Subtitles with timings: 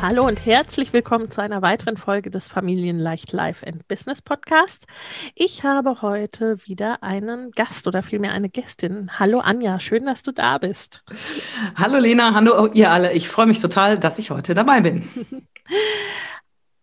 [0.00, 4.86] Hallo und herzlich willkommen zu einer weiteren Folge des Familienleicht Life and Business Podcasts.
[5.34, 9.10] Ich habe heute wieder einen Gast oder vielmehr eine Gästin.
[9.18, 11.02] Hallo Anja, schön, dass du da bist.
[11.74, 13.12] Hallo Lena, hallo ihr alle.
[13.12, 15.08] Ich freue mich total, dass ich heute dabei bin.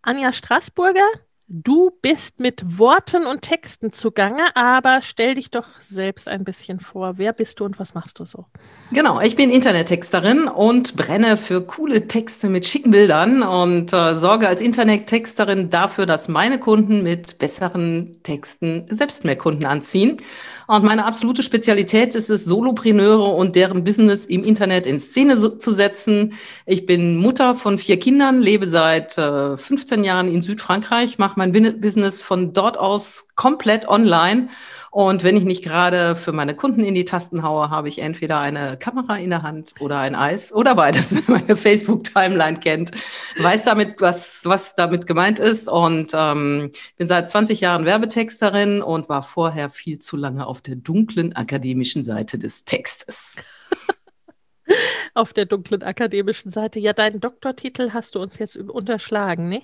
[0.02, 1.08] Anja Straßburger
[1.48, 7.20] Du bist mit Worten und Texten zugange, aber stell dich doch selbst ein bisschen vor.
[7.20, 8.46] Wer bist du und was machst du so?
[8.92, 14.48] Genau, ich bin Internettexterin und brenne für coole Texte mit schicken Bildern und äh, sorge
[14.48, 20.18] als Internettexterin dafür, dass meine Kunden mit besseren Texten selbst mehr Kunden anziehen.
[20.66, 25.50] Und meine absolute Spezialität ist es, Solopreneure und deren Business im Internet in Szene so,
[25.50, 26.34] zu setzen.
[26.66, 31.52] Ich bin Mutter von vier Kindern, lebe seit äh, 15 Jahren in Südfrankreich, mache mein
[31.52, 34.50] Business von dort aus komplett online.
[34.92, 38.40] Und wenn ich nicht gerade für meine Kunden in die Tasten haue, habe ich entweder
[38.40, 42.92] eine Kamera in der Hand oder ein Eis oder beides, man meine Facebook-Timeline kennt.
[43.38, 45.68] Weiß damit, was, was damit gemeint ist.
[45.68, 50.76] Und ähm, bin seit 20 Jahren Werbetexterin und war vorher viel zu lange auf der
[50.76, 53.36] dunklen akademischen Seite des Textes.
[55.14, 56.80] auf der dunklen akademischen Seite.
[56.80, 59.64] Ja, deinen Doktortitel hast du uns jetzt unterschlagen, ne?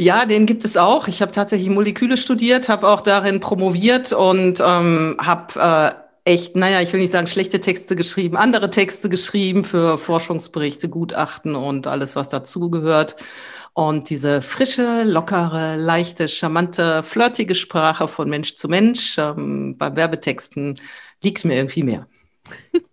[0.00, 1.08] Ja, den gibt es auch.
[1.08, 6.80] Ich habe tatsächlich Moleküle studiert, habe auch darin promoviert und ähm, habe äh, echt, naja,
[6.80, 12.16] ich will nicht sagen schlechte Texte geschrieben, andere Texte geschrieben für Forschungsberichte, Gutachten und alles,
[12.16, 13.16] was dazugehört.
[13.74, 20.80] Und diese frische, lockere, leichte, charmante, flirtige Sprache von Mensch zu Mensch ähm, bei Werbetexten
[21.22, 22.06] liegt mir irgendwie mehr.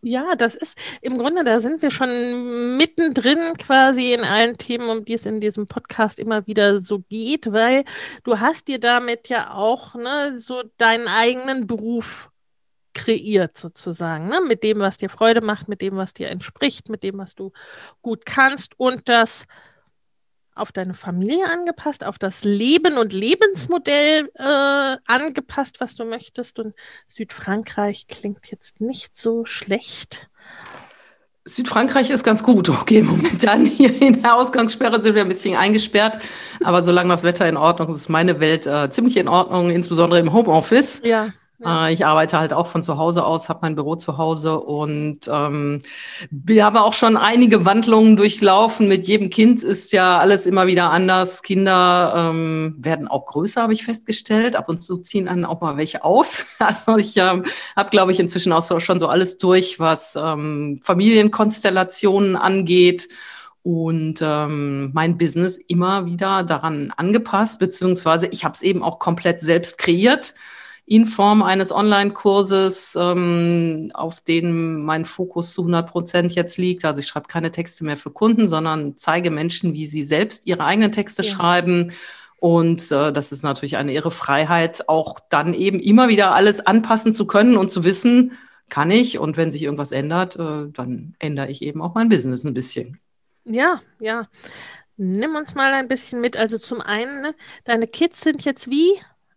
[0.00, 5.04] Ja, das ist im Grunde, da sind wir schon mittendrin quasi in allen Themen, um
[5.04, 7.84] die es in diesem Podcast immer wieder so geht, weil
[8.24, 12.30] du hast dir damit ja auch ne, so deinen eigenen Beruf
[12.94, 14.40] kreiert sozusagen, ne?
[14.46, 17.52] mit dem, was dir Freude macht, mit dem, was dir entspricht, mit dem, was du
[18.02, 19.46] gut kannst und das
[20.54, 26.58] auf deine Familie angepasst, auf das Leben und Lebensmodell äh, angepasst, was du möchtest.
[26.58, 26.74] Und
[27.08, 30.28] Südfrankreich klingt jetzt nicht so schlecht.
[31.44, 32.68] Südfrankreich ist ganz gut.
[32.68, 36.18] Okay, momentan hier in der Ausgangssperre sind wir ein bisschen eingesperrt.
[36.62, 40.20] Aber solange das Wetter in Ordnung ist, ist meine Welt äh, ziemlich in Ordnung, insbesondere
[40.20, 41.02] im Homeoffice.
[41.04, 41.28] Ja.
[41.64, 41.88] Ja.
[41.88, 45.20] Äh, ich arbeite halt auch von zu Hause aus, habe mein Büro zu Hause und
[45.30, 45.80] ähm,
[46.30, 48.88] wir haben auch schon einige Wandlungen durchlaufen.
[48.88, 51.42] Mit jedem Kind ist ja alles immer wieder anders.
[51.42, 54.56] Kinder ähm, werden auch größer, habe ich festgestellt.
[54.56, 56.46] Ab und zu ziehen dann auch mal welche aus.
[56.62, 57.44] Also ich ähm,
[57.76, 63.08] habe, glaube ich, inzwischen auch so, schon so alles durch, was ähm, Familienkonstellationen angeht
[63.62, 69.40] und ähm, mein Business immer wieder daran angepasst, beziehungsweise ich habe es eben auch komplett
[69.40, 70.34] selbst kreiert
[70.84, 76.84] in Form eines Online-Kurses, ähm, auf den mein Fokus zu 100 Prozent jetzt liegt.
[76.84, 80.64] Also ich schreibe keine Texte mehr für Kunden, sondern zeige Menschen, wie sie selbst ihre
[80.64, 81.28] eigenen Texte ja.
[81.28, 81.92] schreiben.
[82.36, 87.14] Und äh, das ist natürlich eine ihre Freiheit, auch dann eben immer wieder alles anpassen
[87.14, 88.32] zu können und zu wissen,
[88.68, 89.18] kann ich.
[89.18, 92.98] Und wenn sich irgendwas ändert, äh, dann ändere ich eben auch mein Business ein bisschen.
[93.44, 94.28] Ja, ja.
[94.96, 96.36] Nimm uns mal ein bisschen mit.
[96.36, 97.34] Also zum einen, ne,
[97.64, 98.90] deine Kids sind jetzt wie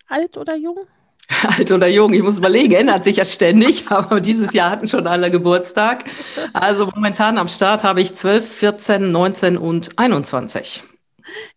[0.07, 0.87] alt oder jung?
[1.57, 5.07] alt oder jung, ich muss überlegen, ändert sich ja ständig, aber dieses Jahr hatten schon
[5.07, 6.05] alle Geburtstag.
[6.53, 10.83] Also momentan am Start habe ich 12, 14, 19 und 21.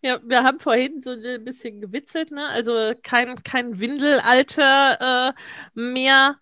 [0.01, 2.47] Ja, wir haben vorhin so ein bisschen gewitzelt, ne?
[2.47, 6.37] Also kein, kein Windelalter äh, mehr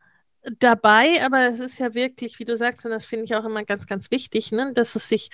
[0.59, 3.63] dabei, aber es ist ja wirklich, wie du sagst, und das finde ich auch immer
[3.65, 4.71] ganz, ganz wichtig, ne?
[4.73, 5.29] dass es sich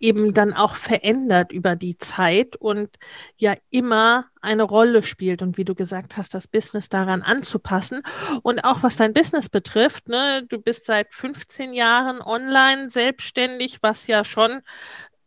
[0.00, 2.98] eben dann auch verändert über die Zeit und
[3.36, 8.02] ja immer eine Rolle spielt und wie du gesagt hast, das Business daran anzupassen
[8.42, 14.06] und auch was dein Business betrifft, ne, du bist seit 15 Jahren online selbstständig, was
[14.06, 14.62] ja schon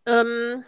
[0.05, 0.65] ähm,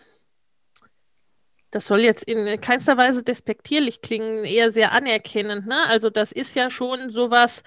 [1.75, 5.67] das soll jetzt in keinster Weise despektierlich klingen, eher sehr anerkennend.
[5.67, 5.75] Ne?
[5.87, 7.63] Also das ist ja schon sowas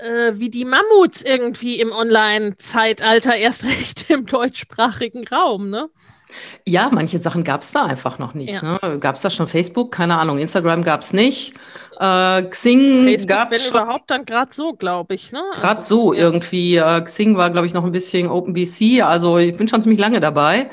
[0.00, 5.70] äh, wie die Mammuts irgendwie im Online-Zeitalter, erst recht im deutschsprachigen Raum.
[5.70, 5.88] Ne?
[6.66, 8.62] Ja, manche Sachen gab es da einfach noch nicht.
[8.62, 8.78] Ja.
[8.82, 8.98] Ne?
[8.98, 9.92] Gab es da schon Facebook?
[9.92, 10.38] Keine Ahnung.
[10.38, 11.54] Instagram gab es nicht.
[11.98, 13.64] Äh, Xing gab es.
[13.64, 15.32] Wenn überhaupt, dann gerade so, glaube ich.
[15.32, 15.42] Ne?
[15.54, 16.20] Gerade also, so ja.
[16.20, 16.76] irgendwie.
[16.76, 19.02] Äh, Xing war, glaube ich, noch ein bisschen OpenBC.
[19.02, 20.70] Also ich bin schon ziemlich lange dabei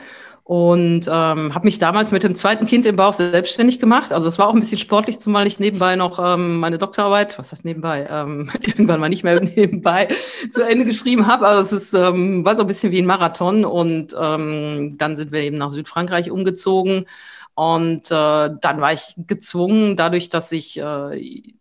[0.48, 4.14] und ähm, habe mich damals mit dem zweiten Kind im Bauch selbstständig gemacht.
[4.14, 7.52] Also es war auch ein bisschen sportlich, zumal ich nebenbei noch ähm, meine Doktorarbeit, was
[7.52, 10.08] heißt nebenbei, ähm, irgendwann mal nicht mehr nebenbei
[10.54, 11.48] zu Ende geschrieben habe.
[11.48, 15.34] Also es ist, ähm, war so ein bisschen wie ein Marathon und ähm, dann sind
[15.34, 17.08] wir eben nach Südfrankreich umgezogen.
[17.54, 21.54] Und äh, dann war ich gezwungen, dadurch, dass ich äh,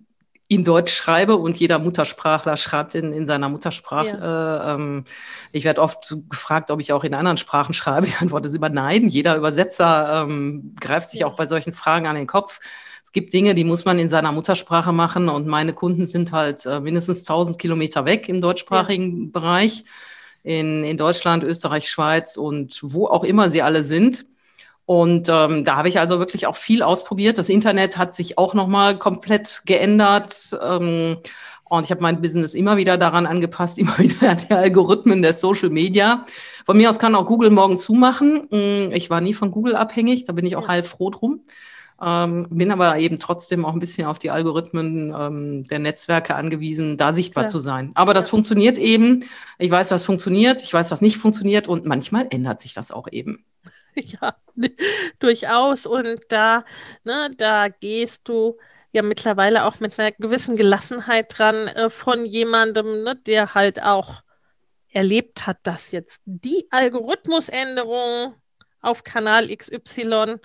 [0.49, 4.19] in Deutsch schreibe und jeder Muttersprachler schreibt in, in seiner Muttersprache.
[4.19, 4.73] Ja.
[4.73, 5.05] Äh, ähm,
[5.53, 8.07] ich werde oft gefragt, ob ich auch in anderen Sprachen schreibe.
[8.07, 9.09] Die Antwort ist immer nein.
[9.09, 11.27] Jeder Übersetzer ähm, greift sich ja.
[11.27, 12.61] auch bei solchen Fragen an den Kopf.
[13.05, 16.67] Es gibt Dinge, die muss man in seiner Muttersprache machen und meine Kunden sind halt
[16.67, 19.31] äh, mindestens 1000 Kilometer weg im deutschsprachigen ja.
[19.33, 19.85] Bereich.
[20.43, 24.27] In, in Deutschland, Österreich, Schweiz und wo auch immer sie alle sind.
[24.87, 27.39] Und ähm, da habe ich also wirklich auch viel ausprobiert.
[27.39, 30.57] Das Internet hat sich auch nochmal komplett geändert.
[30.63, 31.19] Ähm,
[31.65, 35.33] und ich habe mein Business immer wieder daran angepasst, immer wieder an die Algorithmen der
[35.33, 36.25] Social Media.
[36.65, 38.49] Von mir aus kann auch Google morgen zumachen.
[38.51, 40.69] Hm, ich war nie von Google abhängig, da bin ich auch ja.
[40.69, 41.41] heilfroh drum.
[42.01, 46.99] Ähm, bin aber eben trotzdem auch ein bisschen auf die Algorithmen ähm, der Netzwerke angewiesen,
[46.99, 47.49] da sichtbar ja.
[47.49, 47.91] zu sein.
[47.95, 48.31] Aber das ja.
[48.31, 49.25] funktioniert eben.
[49.59, 53.09] Ich weiß, was funktioniert, ich weiß, was nicht funktioniert und manchmal ändert sich das auch
[53.11, 53.45] eben.
[54.21, 54.37] Ja,
[55.19, 55.87] durchaus.
[55.87, 56.65] Und da,
[57.05, 58.59] ne, da gehst du
[58.93, 64.23] ja mittlerweile auch mit einer gewissen Gelassenheit dran äh, von jemandem, ne, der halt auch
[64.91, 68.35] erlebt hat, dass jetzt die Algorithmusänderung
[68.81, 70.41] auf Kanal XY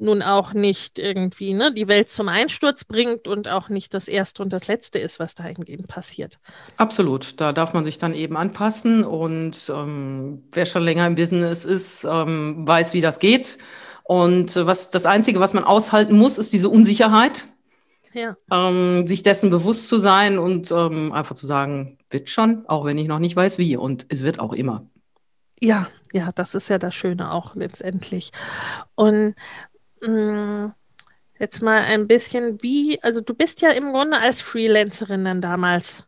[0.00, 4.42] nun auch nicht irgendwie ne, die Welt zum Einsturz bringt und auch nicht das Erste
[4.42, 6.38] und das Letzte ist, was dahingehend passiert.
[6.76, 11.64] Absolut, da darf man sich dann eben anpassen und ähm, wer schon länger im Business
[11.64, 13.58] ist, ähm, weiß, wie das geht.
[14.04, 17.46] Und was das Einzige, was man aushalten muss, ist diese Unsicherheit.
[18.12, 18.36] Ja.
[18.50, 22.98] Ähm, sich dessen bewusst zu sein und ähm, einfach zu sagen, wird schon, auch wenn
[22.98, 23.76] ich noch nicht weiß, wie.
[23.76, 24.84] Und es wird auch immer.
[25.60, 28.32] Ja, ja, das ist ja das Schöne auch letztendlich.
[28.94, 29.34] Und
[30.00, 30.68] Mm,
[31.38, 36.04] jetzt mal ein bisschen wie, also du bist ja im Grunde als Freelancerin dann damals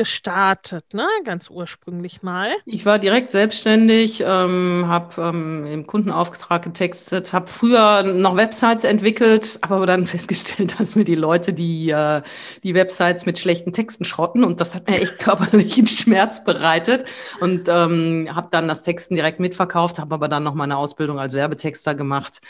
[0.00, 1.06] gestartet, ne?
[1.24, 2.48] Ganz ursprünglich mal.
[2.64, 9.58] Ich war direkt selbstständig, ähm, habe ähm, im Kundenauftrag getextet, habe früher noch Websites entwickelt,
[9.62, 12.22] aber dann festgestellt, dass mir die Leute die, äh,
[12.62, 17.04] die Websites mit schlechten Texten schrotten und das hat mir echt körperlichen Schmerz bereitet
[17.40, 21.18] und ähm, habe dann das Texten direkt mitverkauft, habe aber dann noch mal eine Ausbildung
[21.18, 22.40] als Werbetexter gemacht,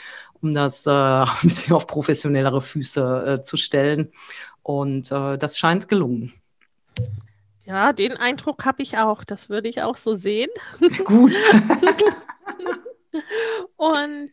[0.42, 4.12] um das äh, ein bisschen auf professionellere Füße äh, zu stellen
[4.62, 6.32] und äh, das scheint gelungen.
[7.64, 9.22] Ja, den Eindruck habe ich auch.
[9.22, 10.50] Das würde ich auch so sehen.
[11.04, 11.38] Gut.
[13.76, 14.32] Und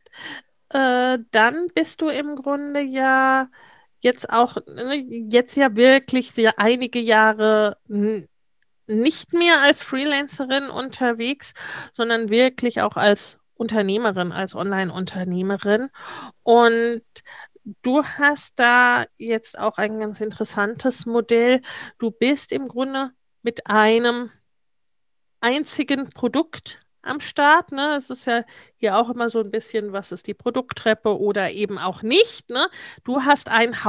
[0.69, 3.48] äh, dann bist du im Grunde ja
[4.00, 4.95] jetzt auch, ne,
[5.30, 7.77] jetzt ja wirklich sehr einige Jahre
[8.88, 11.54] nicht mehr als Freelancerin unterwegs,
[11.94, 15.90] sondern wirklich auch als Unternehmerin, als Online-Unternehmerin.
[16.44, 17.04] Und
[17.81, 21.61] du hast da jetzt auch ein ganz interessantes Modell.
[21.99, 23.11] Du bist im Grunde
[23.42, 24.31] mit einem
[25.42, 27.71] einzigen Produkt am Start.
[27.71, 27.95] Ne?
[27.97, 28.44] Es ist ja
[28.76, 32.49] hier auch immer so ein bisschen, was ist die Produkttreppe oder eben auch nicht.
[32.49, 32.68] Ne?
[33.04, 33.83] Du hast ein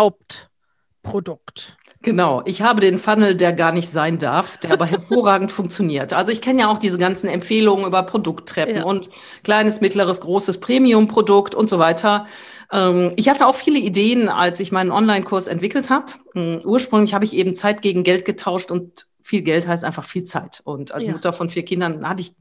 [1.08, 1.76] Hauptprodukt.
[2.02, 6.12] Genau, ich habe den Funnel, der gar nicht sein darf, der aber hervorragend funktioniert.
[6.12, 8.84] Also ich kenne ja auch diese ganzen Empfehlungen über Produkttreppen ja.
[8.84, 9.10] und
[9.42, 12.26] kleines, mittleres, großes Premium-Produkt und so weiter.
[12.72, 16.12] Ähm, ich hatte auch viele Ideen, als ich meinen Online-Kurs entwickelt habe.
[16.36, 20.24] Ähm, ursprünglich habe ich eben Zeit gegen Geld getauscht und viel Geld heißt einfach viel
[20.24, 20.60] Zeit.
[20.64, 21.12] Und als ja.
[21.12, 22.32] Mutter von vier Kindern hatte ich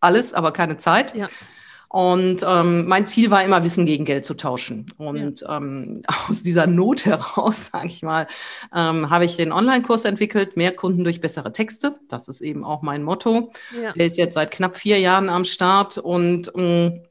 [0.00, 1.16] alles, aber keine Zeit.
[1.16, 1.28] Ja.
[1.92, 4.86] Und ähm, mein Ziel war immer, Wissen gegen Geld zu tauschen.
[4.96, 5.56] Und ja.
[5.56, 8.28] ähm, aus dieser Not heraus, sage ich mal,
[8.72, 11.98] ähm, habe ich den Online-Kurs entwickelt, mehr Kunden durch bessere Texte.
[12.08, 13.50] Das ist eben auch mein Motto.
[13.82, 13.90] Ja.
[13.90, 17.02] Der ist jetzt seit knapp vier Jahren am Start und ähm,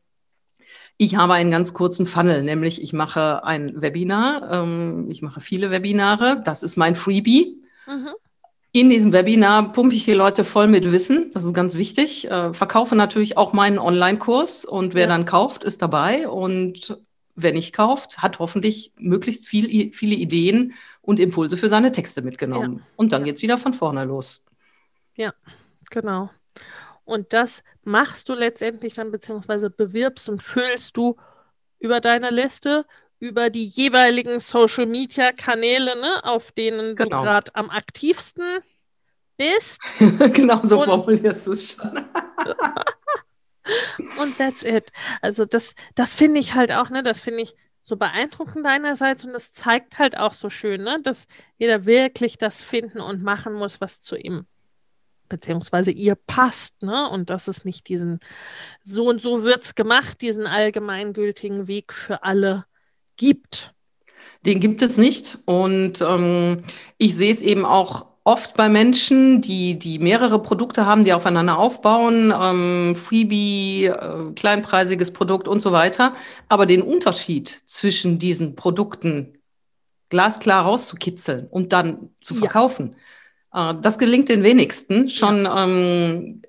[0.95, 4.49] ich habe einen ganz kurzen Funnel, nämlich ich mache ein Webinar.
[4.49, 6.41] Ähm, ich mache viele Webinare.
[6.45, 7.61] Das ist mein Freebie.
[7.85, 8.11] Mhm
[8.71, 11.31] In diesem Webinar pumpe ich die Leute voll mit Wissen.
[11.31, 12.29] Das ist ganz wichtig.
[12.29, 15.07] Äh, verkaufe natürlich auch meinen Online-Kurs und wer ja.
[15.07, 16.27] dann kauft, ist dabei.
[16.27, 16.97] Und
[17.35, 22.77] wer nicht kauft, hat hoffentlich möglichst viel, viele Ideen und Impulse für seine Texte mitgenommen.
[22.77, 22.83] Ja.
[22.95, 24.45] Und dann geht es wieder von vorne los.
[25.15, 25.33] Ja,
[25.89, 26.29] genau.
[27.05, 31.15] Und das machst du letztendlich dann, beziehungsweise bewirbst und füllst du
[31.79, 32.85] über deine Liste,
[33.19, 37.17] über die jeweiligen Social Media Kanäle, ne, auf denen genau.
[37.17, 38.43] du gerade am aktivsten
[39.37, 39.81] bist.
[40.33, 41.89] genau so formulierst du es schon.
[44.21, 44.91] und that's it.
[45.21, 49.33] Also das, das finde ich halt auch, ne, das finde ich so beeindruckend einerseits und
[49.33, 53.81] das zeigt halt auch so schön, ne, dass jeder wirklich das finden und machen muss,
[53.81, 54.45] was zu ihm
[55.29, 57.07] beziehungsweise ihr passt, ne?
[57.07, 58.19] Und dass es nicht diesen
[58.83, 62.65] so und so wird's gemacht, diesen allgemeingültigen Weg für alle
[63.19, 63.75] gibt.
[64.45, 65.37] Den gibt es nicht.
[65.45, 66.63] Und ähm,
[66.97, 71.57] ich sehe es eben auch oft bei Menschen, die, die mehrere Produkte haben, die aufeinander
[71.57, 76.13] aufbauen, ähm, Freebie, äh, kleinpreisiges Produkt und so weiter.
[76.47, 79.37] Aber den Unterschied zwischen diesen Produkten
[80.09, 82.95] glasklar rauszukitzeln und dann zu verkaufen,
[83.53, 83.71] ja.
[83.71, 85.09] äh, das gelingt den wenigsten.
[85.09, 85.65] Schon ja.
[85.65, 86.41] ähm,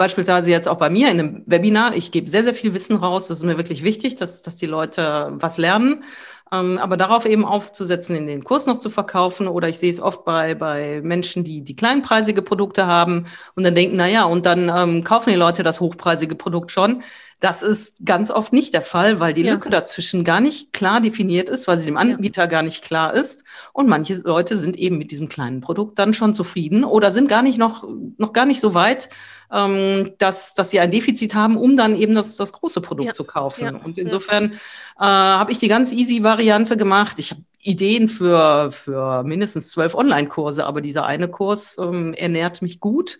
[0.00, 1.94] beispielsweise jetzt auch bei mir in einem Webinar.
[1.94, 3.28] Ich gebe sehr, sehr viel Wissen raus.
[3.28, 6.04] Das ist mir wirklich wichtig, dass, dass die Leute was lernen.
[6.50, 9.46] Ähm, aber darauf eben aufzusetzen, in den Kurs noch zu verkaufen.
[9.46, 13.26] Oder ich sehe es oft bei, bei Menschen, die, die kleinpreisige Produkte haben
[13.56, 17.02] und dann denken, na ja, und dann ähm, kaufen die Leute das hochpreisige Produkt schon.
[17.40, 19.54] Das ist ganz oft nicht der Fall, weil die ja.
[19.54, 22.46] Lücke dazwischen gar nicht klar definiert ist, weil sie dem Anbieter ja.
[22.46, 23.44] gar nicht klar ist.
[23.72, 27.42] Und manche Leute sind eben mit diesem kleinen Produkt dann schon zufrieden oder sind gar
[27.42, 29.08] nicht noch, noch gar nicht so weit,
[29.50, 33.12] ähm, dass, dass sie ein Defizit haben, um dann eben das, das große Produkt ja.
[33.14, 33.74] zu kaufen.
[33.74, 34.58] Und insofern äh,
[34.98, 37.18] habe ich die ganz easy Variante gemacht.
[37.18, 42.80] Ich habe Ideen für, für mindestens zwölf Online-Kurse, aber dieser eine Kurs ähm, ernährt mich
[42.80, 43.18] gut.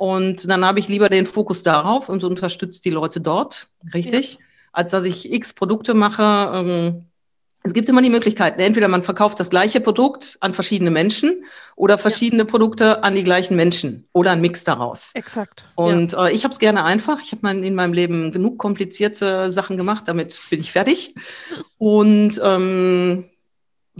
[0.00, 4.38] Und dann habe ich lieber den Fokus darauf und unterstütze die Leute dort, richtig, ja.
[4.72, 6.22] als dass ich x Produkte mache.
[6.54, 7.04] Ähm,
[7.62, 11.44] es gibt immer die Möglichkeiten, entweder man verkauft das gleiche Produkt an verschiedene Menschen
[11.76, 12.48] oder verschiedene ja.
[12.48, 15.10] Produkte an die gleichen Menschen oder ein Mix daraus.
[15.12, 15.66] Exakt.
[15.74, 16.28] Und ja.
[16.28, 17.20] äh, ich habe es gerne einfach.
[17.20, 21.14] Ich habe in meinem Leben genug komplizierte Sachen gemacht, damit bin ich fertig.
[21.76, 23.26] Und ähm,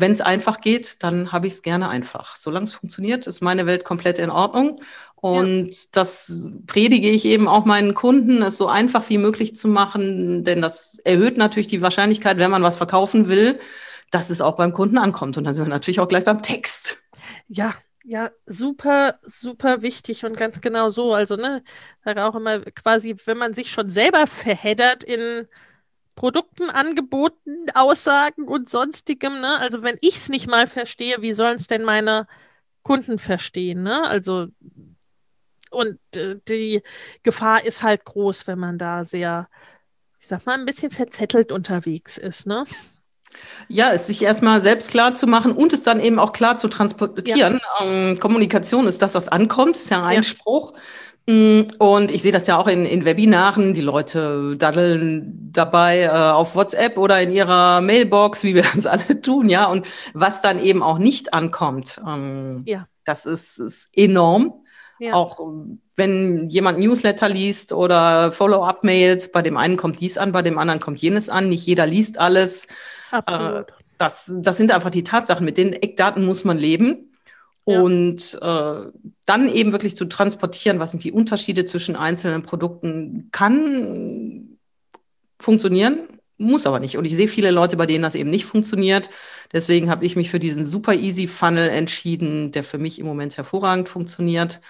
[0.01, 2.37] wenn es einfach geht, dann habe ich es gerne einfach.
[2.37, 4.81] Solange es funktioniert, ist meine Welt komplett in Ordnung.
[5.21, 5.89] Und ja.
[5.93, 10.63] das predige ich eben auch meinen Kunden, es so einfach wie möglich zu machen, denn
[10.63, 13.59] das erhöht natürlich die Wahrscheinlichkeit, wenn man was verkaufen will,
[14.11, 15.37] dass es auch beim Kunden ankommt.
[15.37, 17.03] Und dann sind wir natürlich auch gleich beim Text.
[17.49, 17.75] Ja,
[18.05, 21.13] ja, super, super wichtig und ganz genau so.
[21.13, 21.63] Also, ne,
[22.05, 25.47] sage auch immer quasi, wenn man sich schon selber verheddert in
[26.15, 29.59] Produkten, Angeboten, Aussagen und sonstigem, ne?
[29.59, 32.27] Also, wenn ich es nicht mal verstehe, wie sollen es denn meine
[32.83, 34.09] Kunden verstehen, ne?
[34.09, 34.49] Also,
[35.71, 36.83] und äh, die
[37.23, 39.49] Gefahr ist halt groß, wenn man da sehr,
[40.19, 42.65] ich sag mal, ein bisschen verzettelt unterwegs ist, ne?
[43.69, 46.69] Ja, es sich erstmal selbst klar zu machen und es dann eben auch klar zu
[46.69, 47.61] transportieren.
[47.79, 47.87] Ja.
[47.87, 50.23] Ähm, Kommunikation ist das, was ankommt, ist ja ein ja.
[50.25, 50.73] Spruch.
[51.27, 53.73] Mm, und ich sehe das ja auch in, in Webinaren.
[53.73, 59.23] Die Leute daddeln dabei äh, auf WhatsApp oder in ihrer Mailbox, wie wir das alle
[59.23, 59.67] tun, ja.
[59.67, 62.89] Und was dann eben auch nicht ankommt, ähm, ja.
[63.05, 64.55] das ist, ist enorm.
[65.01, 65.15] Ja.
[65.15, 65.41] Auch
[65.97, 70.79] wenn jemand Newsletter liest oder Follow-up-Mails, bei dem einen kommt dies an, bei dem anderen
[70.79, 71.49] kommt jenes an.
[71.49, 72.69] Nicht jeder liest alles.
[73.11, 73.71] Absolut.
[73.71, 75.47] Äh, das, das sind einfach die Tatsachen.
[75.47, 77.15] Mit den Eckdaten muss man leben.
[77.65, 77.81] Ja.
[77.81, 78.91] Und äh,
[79.25, 84.59] dann eben wirklich zu transportieren, was sind die Unterschiede zwischen einzelnen Produkten, kann
[85.39, 86.99] funktionieren, muss aber nicht.
[86.99, 89.09] Und ich sehe viele Leute, bei denen das eben nicht funktioniert.
[89.53, 93.39] Deswegen habe ich mich für diesen super easy Funnel entschieden, der für mich im Moment
[93.39, 94.61] hervorragend funktioniert.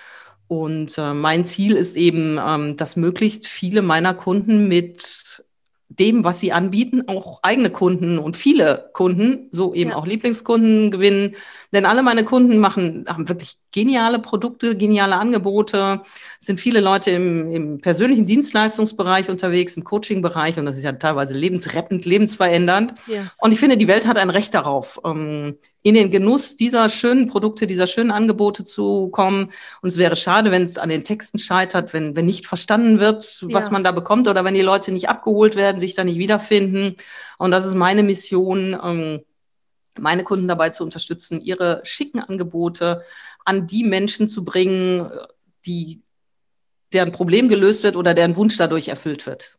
[0.50, 5.45] Und äh, mein Ziel ist eben, ähm, dass möglichst viele meiner Kunden mit
[5.88, 9.97] dem, was sie anbieten, auch eigene Kunden und viele Kunden, so eben ja.
[9.97, 11.37] auch Lieblingskunden gewinnen.
[11.73, 16.02] Denn alle meine Kunden machen, haben wirklich geniale Produkte, geniale Angebote.
[16.40, 20.92] Es sind viele Leute im, im persönlichen Dienstleistungsbereich unterwegs, im Coaching-Bereich und das ist ja
[20.92, 22.95] teilweise lebensrettend, lebensverändernd.
[23.07, 23.30] Ja.
[23.38, 27.26] Und ich finde, die Welt hat ein Recht darauf, ähm, in den Genuss dieser schönen
[27.26, 29.50] Produkte, dieser schönen Angebote zu kommen.
[29.80, 33.46] Und es wäre schade, wenn es an den Texten scheitert, wenn, wenn nicht verstanden wird,
[33.50, 33.72] was ja.
[33.72, 36.96] man da bekommt oder wenn die Leute nicht abgeholt werden, sich da nicht wiederfinden.
[37.38, 39.20] Und das ist meine Mission, ähm,
[39.99, 43.02] meine Kunden dabei zu unterstützen, ihre schicken Angebote
[43.44, 45.10] an die Menschen zu bringen,
[45.64, 46.02] die
[46.92, 49.58] deren Problem gelöst wird oder deren Wunsch dadurch erfüllt wird.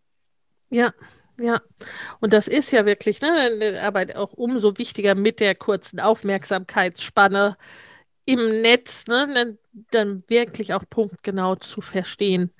[0.69, 0.93] Ja,
[1.41, 1.61] ja,
[2.19, 7.57] und das ist ja wirklich, ne, aber auch umso wichtiger mit der kurzen Aufmerksamkeitsspanne
[8.25, 9.57] im Netz, ne,
[9.91, 12.51] dann wirklich auch punktgenau zu verstehen,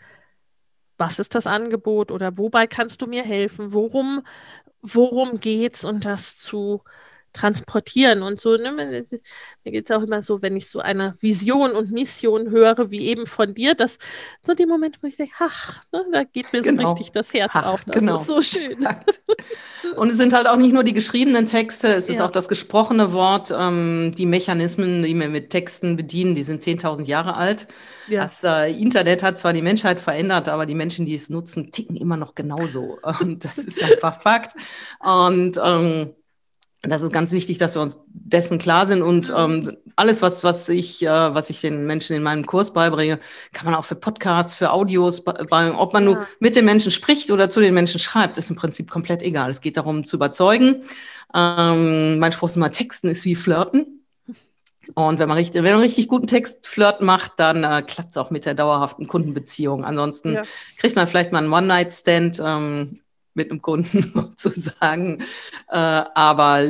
[0.98, 4.24] was ist das Angebot oder wobei kannst du mir helfen, worum,
[4.82, 5.84] worum geht's?
[5.86, 6.84] Und das zu
[7.34, 8.58] transportieren und so.
[8.58, 8.72] Ne?
[9.64, 13.08] Mir geht es auch immer so, wenn ich so eine Vision und Mission höre, wie
[13.08, 13.98] eben von dir, dass
[14.46, 16.84] so die Momente, wo ich denke, ach, ne, da geht mir genau.
[16.84, 17.84] so richtig das Herz ach, auf.
[17.86, 18.20] Das genau.
[18.20, 18.72] ist so schön.
[18.72, 19.22] Exakt.
[19.96, 22.16] Und es sind halt auch nicht nur die geschriebenen Texte, es ja.
[22.16, 23.54] ist auch das gesprochene Wort.
[23.56, 27.68] Ähm, die Mechanismen, die wir mit Texten bedienen, die sind 10.000 Jahre alt.
[28.08, 28.24] Ja.
[28.24, 31.96] Das äh, Internet hat zwar die Menschheit verändert, aber die Menschen, die es nutzen, ticken
[31.96, 33.00] immer noch genauso.
[33.22, 34.54] Und das ist einfach Fakt.
[35.00, 36.14] Und ähm,
[36.82, 39.36] das ist ganz wichtig, dass wir uns dessen klar sind und mhm.
[39.38, 43.20] ähm, alles, was, was ich, äh, was ich den Menschen in meinem Kurs beibringe,
[43.54, 46.10] kann man auch für Podcasts, für Audios, bei, ob man ja.
[46.10, 49.52] nur mit den Menschen spricht oder zu den Menschen schreibt, ist im Prinzip komplett egal.
[49.52, 50.84] Es geht darum zu überzeugen.
[51.36, 54.02] Ähm, mein Spruch ist immer, Texten ist wie Flirten.
[54.96, 58.18] Und wenn man richtig, wenn man einen richtig guten Textflirt macht, dann äh, klappt es
[58.18, 59.86] auch mit der dauerhaften Kundenbeziehung.
[59.86, 60.42] Ansonsten ja.
[60.78, 63.00] kriegt man vielleicht mal einen One-Night-Stand, ähm,
[63.34, 65.20] mit einem Kunden sozusagen.
[65.70, 66.66] Äh, aber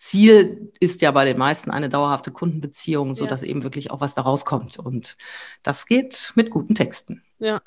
[0.00, 3.48] Ziel ist ja bei den meisten eine dauerhafte Kundenbeziehung, so dass ja.
[3.48, 4.78] eben wirklich auch was daraus kommt.
[4.78, 5.18] Und
[5.62, 7.22] das geht mit guten Texten.
[7.38, 7.60] Ja,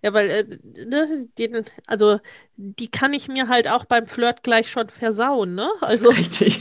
[0.00, 2.20] ja, weil äh, ne, den, also
[2.56, 5.70] die kann ich mir halt auch beim Flirt gleich schon versauen, ne?
[5.82, 6.60] Also richtig.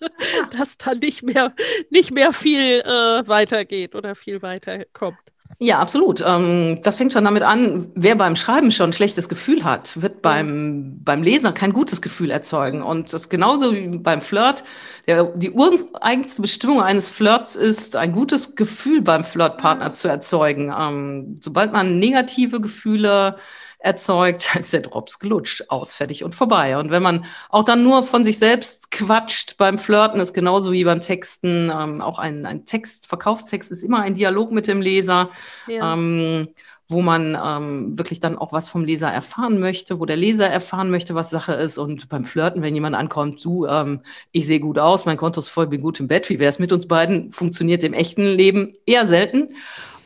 [0.58, 1.54] dass da nicht mehr
[1.90, 5.18] nicht mehr viel äh, weitergeht oder viel weiterkommt.
[5.60, 6.22] Ja, absolut.
[6.26, 10.20] Ähm, das fängt schon damit an, wer beim Schreiben schon ein schlechtes Gefühl hat, wird
[10.20, 12.82] beim, beim Leser kein gutes Gefühl erzeugen.
[12.82, 14.64] Und das genauso wie beim Flirt.
[15.06, 20.72] Der, die ureigenste Bestimmung eines Flirts ist, ein gutes Gefühl beim Flirtpartner zu erzeugen.
[20.76, 23.36] Ähm, sobald man negative Gefühle
[23.84, 26.76] erzeugt, ist der Drops gelutscht, aus, fertig und vorbei.
[26.78, 30.84] Und wenn man auch dann nur von sich selbst quatscht beim Flirten, ist genauso wie
[30.84, 31.70] beim Texten.
[31.74, 35.30] Ähm, auch ein, ein Text, Verkaufstext ist immer ein Dialog mit dem Leser.
[35.68, 35.94] Ja.
[35.94, 36.48] Ähm,
[36.86, 40.90] wo man ähm, wirklich dann auch was vom Leser erfahren möchte, wo der Leser erfahren
[40.90, 41.78] möchte, was Sache ist.
[41.78, 44.00] Und beim Flirten, wenn jemand ankommt, du, ähm,
[44.32, 46.58] ich sehe gut aus, mein Konto ist voll, bin gut im Bett, wie wäre es
[46.58, 47.32] mit uns beiden?
[47.32, 49.48] Funktioniert im echten Leben eher selten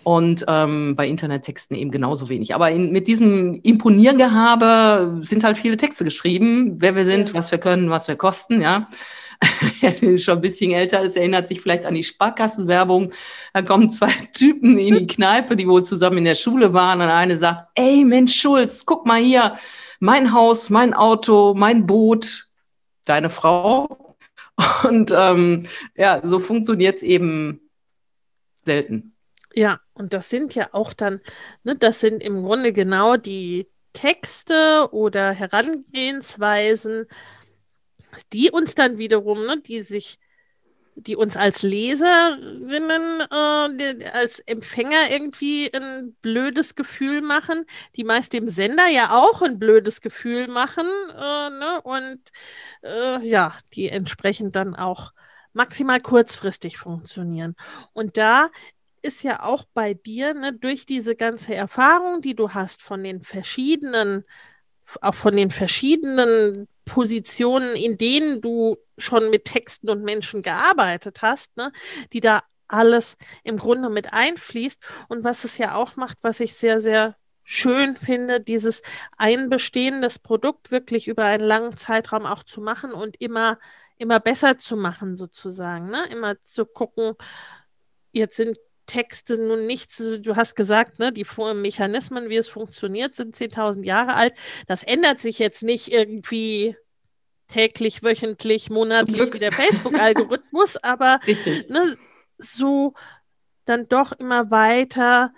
[0.08, 2.54] und ähm, bei Internettexten eben genauso wenig.
[2.54, 7.59] Aber in, mit diesem Imponiergehabe sind halt viele Texte geschrieben, wer wir sind, was wir
[7.59, 8.88] können, was wir kosten, ja.
[9.83, 13.12] Wer schon ein bisschen älter ist, erinnert sich vielleicht an die Sparkassenwerbung.
[13.52, 17.02] Da kommen zwei Typen in die Kneipe, die wohl zusammen in der Schule waren.
[17.02, 19.59] Und eine sagt, ey, Mensch Schulz, guck mal hier,
[20.00, 22.48] mein Haus, mein Auto, mein Boot,
[23.04, 24.16] deine Frau.
[24.85, 27.61] Und ähm, ja, so funktioniert es eben
[28.64, 29.12] selten.
[29.59, 31.21] Ja, und das sind ja auch dann,
[31.64, 37.09] ne, das sind im Grunde genau die Texte oder Herangehensweisen,
[38.33, 40.21] die uns dann wiederum, ne, die sich,
[40.94, 47.64] die uns als Leserinnen, äh, als Empfänger irgendwie ein blödes Gefühl machen,
[47.97, 52.21] die meist dem Sender ja auch ein blödes Gefühl machen, äh, ne, und
[52.83, 55.12] äh, ja, die entsprechend dann auch
[55.53, 57.57] maximal kurzfristig funktionieren.
[57.92, 58.51] Und da
[59.02, 63.22] ist ja auch bei dir, ne, durch diese ganze Erfahrung, die du hast von den
[63.22, 64.24] verschiedenen,
[65.00, 71.56] auch von den verschiedenen Positionen, in denen du schon mit Texten und Menschen gearbeitet hast,
[71.56, 71.72] ne,
[72.12, 74.80] die da alles im Grunde mit einfließt.
[75.08, 78.82] Und was es ja auch macht, was ich sehr, sehr schön finde, dieses
[79.16, 83.58] ein bestehendes Produkt wirklich über einen langen Zeitraum auch zu machen und immer,
[83.96, 85.88] immer besser zu machen, sozusagen.
[85.88, 86.06] Ne?
[86.11, 87.14] Immer zu gucken,
[88.12, 88.58] jetzt sind
[88.88, 94.14] Texte nun nichts, du hast gesagt, ne, die Mechanismen, wie es funktioniert, sind 10.000 Jahre
[94.14, 94.35] alt.
[94.66, 96.74] Das ändert sich jetzt nicht irgendwie
[97.46, 101.20] täglich, wöchentlich, monatlich wie der Facebook-Algorithmus, aber
[101.68, 101.96] ne,
[102.38, 102.94] so
[103.64, 105.33] dann doch immer weiter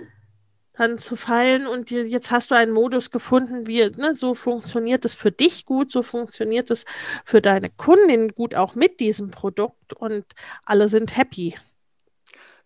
[0.74, 5.14] dann zu fallen und jetzt hast du einen Modus gefunden, wie ne, so funktioniert es
[5.14, 6.86] für dich gut, so funktioniert es
[7.24, 10.24] für deine Kundin gut auch mit diesem Produkt und
[10.64, 11.54] alle sind happy.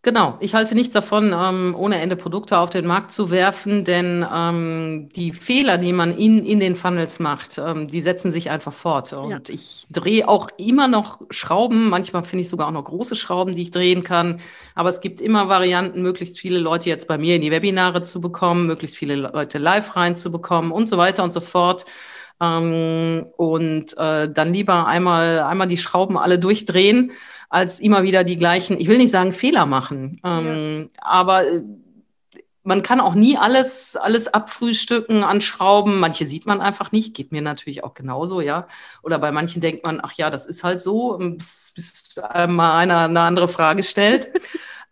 [0.05, 4.25] Genau, ich halte nichts davon, ähm, ohne Ende Produkte auf den Markt zu werfen, denn
[4.31, 8.75] ähm, die Fehler, die man in, in den Funnels macht, ähm, die setzen sich einfach
[8.75, 9.15] fort.
[9.15, 9.55] Und ja.
[9.55, 13.63] ich drehe auch immer noch Schrauben, manchmal finde ich sogar auch noch große Schrauben, die
[13.63, 14.41] ich drehen kann.
[14.75, 18.21] Aber es gibt immer Varianten, möglichst viele Leute jetzt bei mir in die Webinare zu
[18.21, 21.87] bekommen, möglichst viele Leute live reinzubekommen und so weiter und so fort.
[22.41, 27.13] Ähm, und äh, dann lieber einmal, einmal die Schrauben alle durchdrehen
[27.49, 31.03] als immer wieder die gleichen, ich will nicht sagen Fehler machen, ähm, ja.
[31.03, 31.63] aber äh,
[32.65, 36.01] man kann auch nie alles, alles abfrühstücken an Schrauben.
[36.01, 38.67] Manche sieht man einfach nicht, geht mir natürlich auch genauso, ja.
[39.03, 42.05] Oder bei manchen denkt man, ach ja, das ist halt so, bis, bis
[42.49, 44.29] mal einer eine andere Frage stellt.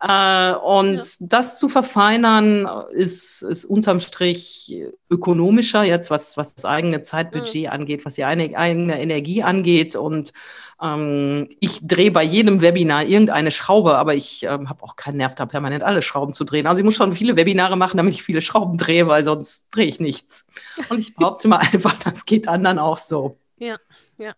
[0.05, 1.27] Äh, und ja.
[1.27, 7.69] das zu verfeinern ist, ist unterm Strich ökonomischer jetzt, was, was das eigene Zeitbudget mhm.
[7.69, 10.33] angeht, was die eigene, eigene Energie angeht und
[10.81, 15.35] ähm, ich drehe bei jedem Webinar irgendeine Schraube, aber ich ähm, habe auch keinen Nerv
[15.35, 16.67] da permanent alle Schrauben zu drehen.
[16.67, 19.85] Also ich muss schon viele Webinare machen, damit ich viele Schrauben drehe, weil sonst drehe
[19.85, 20.45] ich nichts.
[20.89, 23.37] Und ich behaupte mal einfach, das geht anderen auch so.
[23.57, 23.77] Ja,
[24.17, 24.33] ja.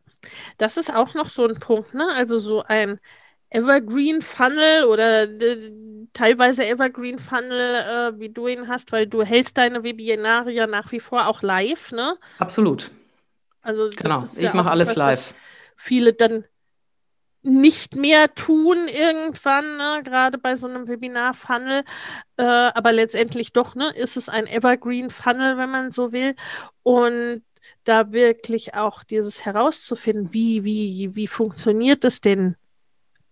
[0.60, 2.08] Das ist auch noch so ein Punkt, ne?
[2.16, 3.00] Also so ein
[3.56, 5.72] Evergreen Funnel oder äh,
[6.14, 10.92] teilweise Evergreen Funnel, äh, wie du ihn hast, weil du hältst deine Webinare ja nach
[10.92, 12.18] wie vor auch live, ne?
[12.40, 12.92] Absolut.
[13.62, 15.34] Also genau, ich ja mache alles was, live
[15.76, 16.46] viele dann
[17.44, 20.02] nicht mehr tun irgendwann, ne?
[20.04, 21.84] gerade bei so einem Webinar-Funnel.
[22.38, 26.36] Äh, aber letztendlich doch, ne, ist es ein Evergreen-Funnel, wenn man so will.
[26.82, 27.44] Und
[27.84, 32.56] da wirklich auch dieses herauszufinden, wie, wie, wie funktioniert es denn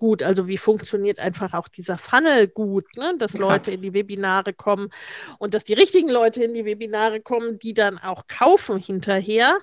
[0.04, 0.22] gut?
[0.22, 3.16] Also wie funktioniert einfach auch dieser Funnel gut, ne?
[3.18, 3.68] dass Exakt.
[3.68, 4.90] Leute in die Webinare kommen
[5.40, 9.56] und dass die richtigen Leute in die Webinare kommen, die dann auch kaufen hinterher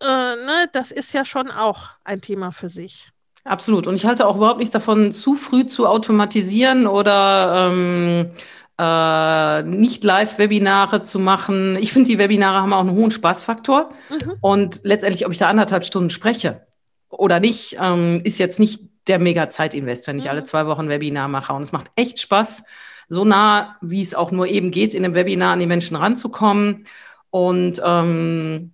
[0.00, 3.10] äh, ne, das ist ja schon auch ein Thema für sich.
[3.44, 3.86] Absolut.
[3.86, 8.30] Und ich halte auch überhaupt nichts davon, zu früh zu automatisieren oder ähm,
[8.78, 11.76] äh, nicht Live-Webinare zu machen.
[11.80, 13.90] Ich finde, die Webinare haben auch einen hohen Spaßfaktor.
[14.10, 14.34] Mhm.
[14.40, 16.66] Und letztendlich, ob ich da anderthalb Stunden spreche
[17.08, 20.30] oder nicht, ähm, ist jetzt nicht der mega Zeitinvest, wenn ich mhm.
[20.30, 21.52] alle zwei Wochen Webinar mache.
[21.52, 22.64] Und es macht echt Spaß,
[23.08, 26.84] so nah, wie es auch nur eben geht, in einem Webinar an die Menschen ranzukommen.
[27.30, 28.72] Und ähm,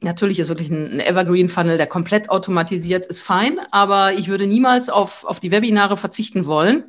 [0.00, 5.24] Natürlich ist wirklich ein, Evergreen-Funnel, der komplett automatisiert ist, fein, aber ich würde niemals auf,
[5.24, 6.84] auf die Webinare verzichten wollen.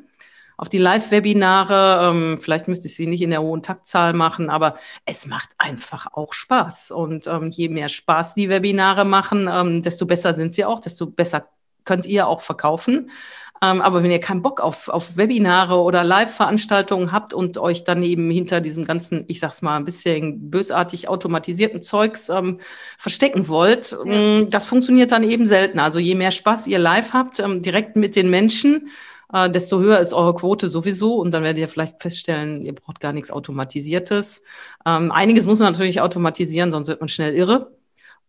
[0.58, 4.76] Auf die Live-Webinare, ähm, vielleicht müsste ich sie nicht in der hohen Taktzahl machen, aber
[5.06, 6.92] es macht einfach auch Spaß.
[6.92, 11.06] Und ähm, je mehr Spaß die Webinare machen, ähm, desto besser sind sie auch, desto
[11.06, 11.48] besser
[11.88, 13.10] könnt ihr auch verkaufen.
[13.62, 18.04] Ähm, aber wenn ihr keinen Bock auf, auf Webinare oder Live-Veranstaltungen habt und euch dann
[18.04, 22.60] eben hinter diesem ganzen, ich sag's mal, ein bisschen bösartig automatisierten Zeugs ähm,
[22.98, 24.12] verstecken wollt, ja.
[24.12, 25.80] ähm, das funktioniert dann eben selten.
[25.80, 28.90] Also je mehr Spaß ihr live habt, ähm, direkt mit den Menschen,
[29.34, 31.16] äh, desto höher ist eure Quote sowieso.
[31.16, 34.44] Und dann werdet ihr vielleicht feststellen, ihr braucht gar nichts Automatisiertes.
[34.86, 37.77] Ähm, einiges muss man natürlich automatisieren, sonst wird man schnell irre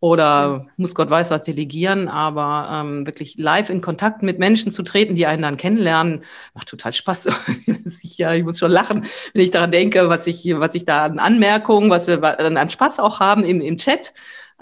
[0.00, 4.82] oder muss Gott weiß was delegieren, aber ähm, wirklich live in Kontakt mit Menschen zu
[4.82, 6.22] treten, die einen dann kennenlernen,
[6.54, 7.28] macht total Spaß.
[8.02, 11.04] ich, ja, ich muss schon lachen, wenn ich daran denke, was ich, was ich da
[11.04, 14.12] an Anmerkungen, was wir dann an Spaß auch haben im, im Chat,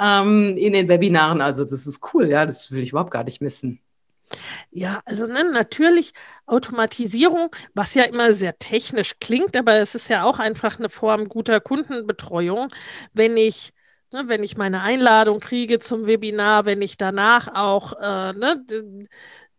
[0.00, 1.42] ähm, in den Webinaren.
[1.42, 3.80] Also das ist cool, ja, das will ich überhaupt gar nicht missen.
[4.70, 6.12] Ja, also ne, natürlich
[6.46, 11.28] Automatisierung, was ja immer sehr technisch klingt, aber es ist ja auch einfach eine Form
[11.28, 12.68] guter Kundenbetreuung,
[13.12, 13.72] wenn ich
[14.12, 18.64] Ne, wenn ich meine Einladung kriege zum Webinar, wenn ich danach auch äh, ne,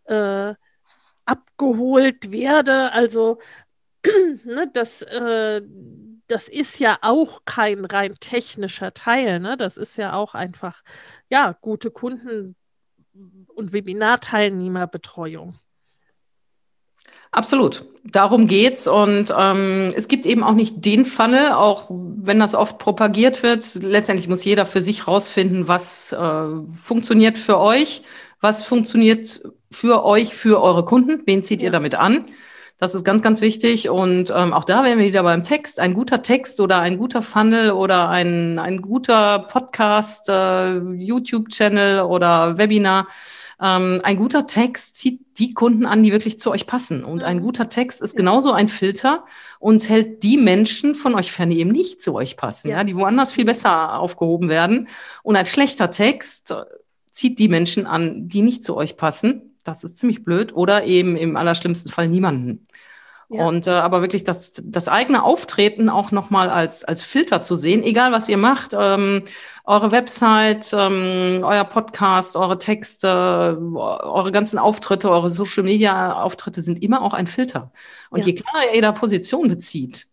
[0.06, 0.56] äh,
[1.26, 2.92] abgeholt werde.
[2.94, 3.40] Also
[4.46, 5.62] ne, das, äh,
[6.28, 9.40] das ist ja auch kein rein technischer Teil.
[9.40, 9.58] Ne?
[9.58, 10.84] Das ist ja auch einfach
[11.30, 12.56] ja, gute Kunden-
[13.56, 15.60] und Webinarteilnehmerbetreuung.
[17.38, 17.86] Absolut.
[18.04, 22.80] Darum geht's und ähm, es gibt eben auch nicht den Funnel, auch wenn das oft
[22.80, 23.76] propagiert wird.
[23.76, 28.02] Letztendlich muss jeder für sich rausfinden, was äh, funktioniert für euch,
[28.42, 31.68] was funktioniert für euch, für eure Kunden, wen zieht ja.
[31.68, 32.26] ihr damit an.
[32.80, 33.88] Das ist ganz, ganz wichtig.
[33.88, 35.80] Und ähm, auch da wären wir wieder beim Text.
[35.80, 42.58] Ein guter Text oder ein guter Funnel oder ein, ein guter Podcast, äh, YouTube-Channel oder
[42.58, 43.06] Webinar
[43.60, 47.04] ähm, ein guter Text zieht die Kunden an, die wirklich zu euch passen.
[47.04, 47.42] Und ein mhm.
[47.42, 49.26] guter Text ist genauso ein Filter
[49.60, 52.84] und hält die Menschen von euch fern, die eben nicht zu euch passen, ja, ja
[52.84, 54.88] die woanders viel besser aufgehoben werden.
[55.24, 56.54] Und ein schlechter Text
[57.12, 59.56] zieht die Menschen an, die nicht zu euch passen.
[59.64, 60.54] Das ist ziemlich blöd.
[60.56, 62.64] Oder eben im allerschlimmsten Fall niemanden.
[63.30, 63.46] Ja.
[63.46, 67.84] Und äh, aber wirklich das, das eigene Auftreten auch nochmal als, als Filter zu sehen,
[67.84, 69.22] egal was ihr macht, ähm,
[69.66, 76.82] eure Website, ähm, euer Podcast, eure Texte, eure ganzen Auftritte, eure Social Media Auftritte sind
[76.82, 77.74] immer auch ein Filter.
[78.10, 78.28] Und ja.
[78.28, 80.08] je klarer ihr da Position bezieht,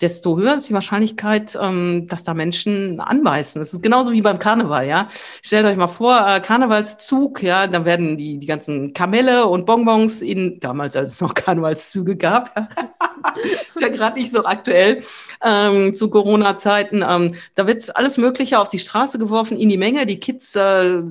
[0.00, 3.60] desto höher ist die Wahrscheinlichkeit, ähm, dass da Menschen anbeißen.
[3.60, 5.08] Das ist genauso wie beim Karneval, ja.
[5.42, 10.22] Stellt euch mal vor, äh, Karnevalszug, ja, da werden die, die ganzen Kamelle und Bonbons
[10.22, 12.56] in, damals als es noch Karnevalszüge gab,
[13.42, 15.02] ist ja gerade nicht so aktuell,
[15.44, 20.06] ähm, zu Corona-Zeiten, ähm, da wird alles Mögliche auf die Straße geworfen, in die Menge,
[20.06, 21.02] die Kids äh,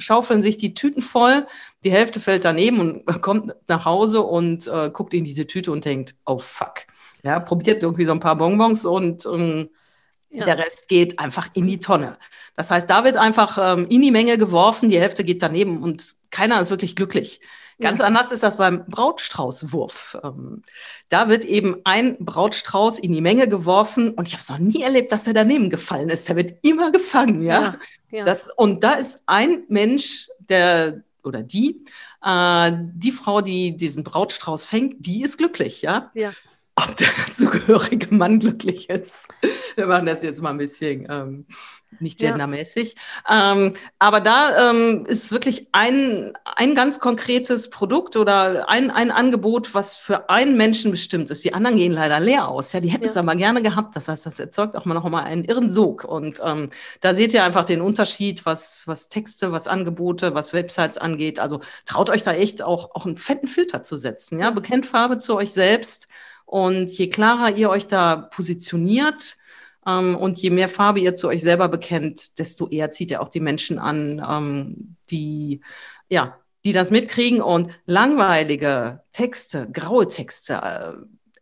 [0.00, 1.46] schaufeln sich die Tüten voll,
[1.84, 5.84] die Hälfte fällt daneben und kommt nach Hause und äh, guckt in diese Tüte und
[5.84, 6.86] denkt, oh fuck.
[7.24, 9.70] Ja, probiert irgendwie so ein paar Bonbons und ähm,
[10.32, 10.44] ja.
[10.44, 12.16] Der Rest geht einfach in die Tonne.
[12.54, 16.14] Das heißt, da wird einfach ähm, in die Menge geworfen, die Hälfte geht daneben und
[16.30, 17.40] keiner ist wirklich glücklich.
[17.80, 18.06] Ganz ja.
[18.06, 20.18] anders ist das beim Brautstraußwurf.
[20.22, 20.62] Ähm,
[21.08, 24.82] da wird eben ein Brautstrauß in die Menge geworfen und ich habe es noch nie
[24.82, 26.28] erlebt, dass er daneben gefallen ist.
[26.28, 27.60] Der wird immer gefangen, ja.
[27.60, 27.78] ja,
[28.10, 28.24] ja.
[28.24, 31.84] Das, und da ist ein Mensch, der oder die,
[32.24, 36.10] äh, die Frau, die diesen Brautstrauß fängt, die ist glücklich, ja.
[36.14, 36.32] Ja
[36.76, 39.28] ob der zugehörige Mann glücklich ist.
[39.76, 41.46] Wir machen das jetzt mal ein bisschen ähm,
[41.98, 42.94] nicht gendermäßig.
[43.28, 43.52] Ja.
[43.52, 49.74] Ähm, aber da ähm, ist wirklich ein, ein ganz konkretes Produkt oder ein, ein Angebot,
[49.74, 51.44] was für einen Menschen bestimmt ist.
[51.44, 52.72] Die anderen gehen leider leer aus.
[52.72, 53.10] Ja, die hätten ja.
[53.10, 53.96] es aber gerne gehabt.
[53.96, 56.04] Das heißt, das erzeugt auch mal noch mal einen irren Sog.
[56.04, 60.96] Und ähm, da seht ihr einfach den Unterschied, was, was Texte, was Angebote, was Websites
[60.96, 61.40] angeht.
[61.40, 64.38] Also traut euch da echt auch, auch einen fetten Filter zu setzen.
[64.38, 66.08] Ja, bekennt Farbe zu euch selbst
[66.50, 69.36] und je klarer ihr euch da positioniert
[69.86, 73.28] ähm, und je mehr Farbe ihr zu euch selber bekennt, desto eher zieht ihr auch
[73.28, 75.60] die Menschen an, ähm, die,
[76.08, 77.40] ja, die das mitkriegen.
[77.40, 80.92] Und langweilige Texte, graue Texte, äh,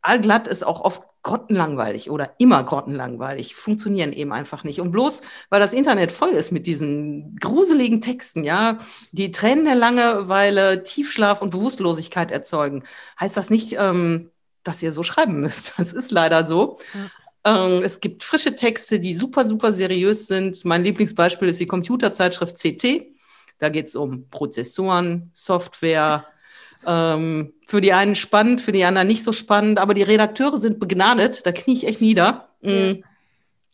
[0.02, 4.78] allglatt ist auch oft grottenlangweilig oder immer grottenlangweilig, funktionieren eben einfach nicht.
[4.78, 8.76] Und bloß, weil das Internet voll ist mit diesen gruseligen Texten, ja,
[9.12, 12.84] die Tränen der Langeweile, Tiefschlaf und Bewusstlosigkeit erzeugen,
[13.18, 14.30] heißt das nicht, ähm,
[14.64, 15.74] dass ihr so schreiben müsst.
[15.78, 16.78] Das ist leider so.
[17.44, 17.66] Ja.
[17.66, 20.64] Ähm, es gibt frische Texte, die super, super seriös sind.
[20.64, 23.06] Mein Lieblingsbeispiel ist die Computerzeitschrift CT.
[23.58, 26.24] Da geht es um Prozessoren, Software.
[26.86, 30.78] Ähm, für die einen spannend, für die anderen nicht so spannend, aber die Redakteure sind
[30.78, 32.50] begnadet, da knie ich echt nieder.
[32.62, 33.02] Mm.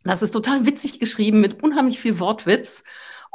[0.05, 2.83] Das ist total witzig geschrieben mit unheimlich viel Wortwitz.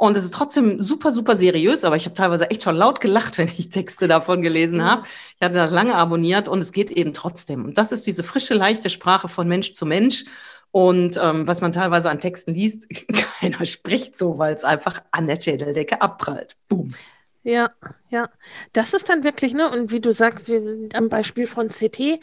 [0.00, 3.36] Und es ist trotzdem super, super seriös, aber ich habe teilweise echt schon laut gelacht,
[3.38, 5.02] wenn ich Texte davon gelesen habe.
[5.36, 7.66] Ich hatte das lange abonniert und es geht eben trotzdem.
[7.66, 10.24] Und das ist diese frische, leichte Sprache von Mensch zu Mensch.
[10.70, 12.86] Und ähm, was man teilweise an Texten liest,
[13.40, 16.56] keiner spricht so, weil es einfach an der Schädeldecke abprallt.
[16.68, 16.94] Boom.
[17.42, 17.70] Ja,
[18.08, 18.30] ja.
[18.72, 22.20] Das ist dann wirklich, ne, und wie du sagst, wie, am Beispiel von CT,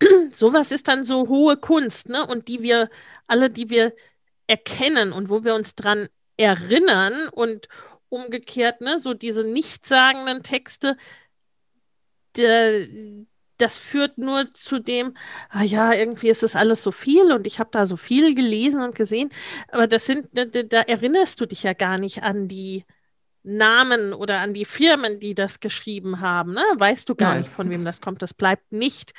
[0.32, 2.24] sowas ist dann so hohe Kunst, ne?
[2.24, 2.88] Und die wir,
[3.26, 3.94] alle, die wir
[4.46, 6.08] erkennen und wo wir uns dran
[6.40, 7.68] erinnern und
[8.08, 10.96] umgekehrt, ne, so diese nichtssagenden Texte,
[12.36, 12.86] der,
[13.58, 15.14] das führt nur zu dem,
[15.50, 18.80] ah ja, irgendwie ist das alles so viel und ich habe da so viel gelesen
[18.80, 19.30] und gesehen,
[19.68, 22.86] aber das sind, da, da, erinnerst du dich ja gar nicht an die
[23.42, 26.62] Namen oder an die Firmen, die das geschrieben haben, ne?
[26.76, 27.42] Weißt du gar Nein.
[27.42, 28.20] nicht, von wem das kommt.
[28.20, 29.14] Das bleibt nicht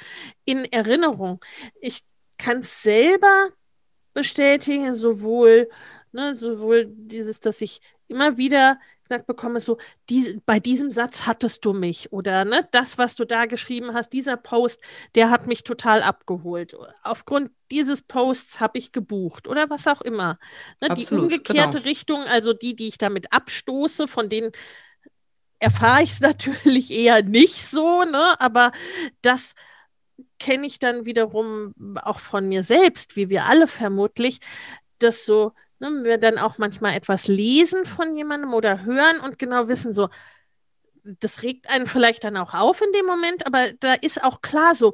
[0.45, 1.43] in Erinnerung.
[1.79, 2.03] Ich
[2.37, 3.49] kann es selber
[4.13, 5.69] bestätigen, sowohl
[6.13, 9.77] Ne, sowohl dieses, dass ich immer wieder gesagt bekomme, so,
[10.09, 14.13] die, bei diesem Satz hattest du mich oder ne, das, was du da geschrieben hast,
[14.13, 14.81] dieser Post,
[15.15, 16.75] der hat mich total abgeholt.
[17.03, 20.39] Aufgrund dieses Posts habe ich gebucht oder was auch immer.
[20.81, 21.89] Ne, Absolut, die umgekehrte genau.
[21.89, 24.51] Richtung, also die, die ich damit abstoße, von denen
[25.59, 28.71] erfahre ich es natürlich eher nicht so, ne, aber
[29.21, 29.55] das
[30.39, 34.39] kenne ich dann wiederum auch von mir selbst, wie wir alle vermutlich,
[34.99, 39.67] dass so ne, wir dann auch manchmal etwas lesen von jemandem oder hören und genau
[39.67, 40.09] wissen, so,
[41.03, 44.75] das regt einen vielleicht dann auch auf in dem Moment, aber da ist auch klar
[44.75, 44.93] so,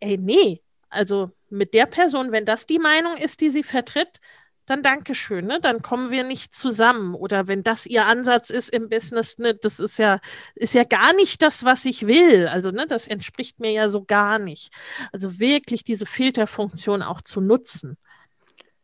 [0.00, 4.20] ey, nee, also mit der Person, wenn das die Meinung ist, die sie vertritt,
[4.66, 5.58] dann Dankeschön, ne?
[5.60, 7.14] Dann kommen wir nicht zusammen.
[7.14, 10.20] Oder wenn das ihr Ansatz ist im Business, ne, das ist ja,
[10.54, 12.46] ist ja gar nicht das, was ich will.
[12.46, 14.72] Also, ne, das entspricht mir ja so gar nicht.
[15.12, 17.98] Also wirklich diese Filterfunktion auch zu nutzen.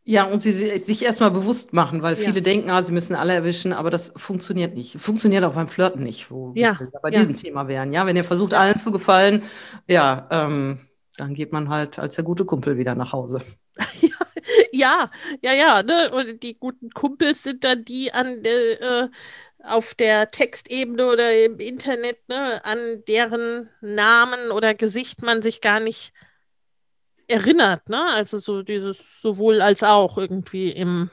[0.09, 2.25] Ja, und sie sich erstmal bewusst machen, weil ja.
[2.25, 4.99] viele denken, ah, sie müssen alle erwischen, aber das funktioniert nicht.
[4.99, 6.79] Funktioniert auch beim Flirten nicht, wo ja.
[6.79, 7.19] wir bei ja.
[7.19, 7.93] diesem Thema wären.
[7.93, 9.43] Ja, wenn ihr versucht, allen zu gefallen,
[9.87, 10.79] ja, ähm,
[11.15, 13.43] dann geht man halt als der gute Kumpel wieder nach Hause.
[14.71, 15.11] ja,
[15.43, 16.09] ja, ja, ne?
[16.11, 19.09] Und die guten Kumpels sind dann die an äh,
[19.63, 25.79] auf der Textebene oder im Internet, ne, an deren Namen oder Gesicht man sich gar
[25.79, 26.13] nicht
[27.29, 28.03] erinnert, ne?
[28.13, 31.09] Also so dieses sowohl als auch irgendwie im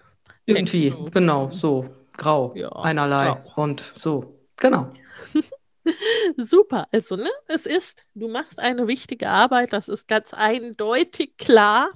[0.47, 3.63] irgendwie, Text, genau, so grau, ja, einerlei grau.
[3.63, 4.91] und so, genau.
[6.37, 11.91] Super, also ne, es ist, du machst eine wichtige Arbeit, das ist ganz eindeutig klar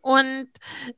[0.00, 0.48] und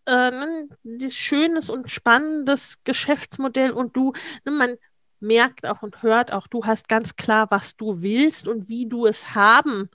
[0.06, 4.12] äh, ne, das schönes und spannendes Geschäftsmodell und du,
[4.44, 4.76] ne, man
[5.20, 9.06] merkt auch und hört auch, du hast ganz klar, was du willst und wie du
[9.06, 9.90] es haben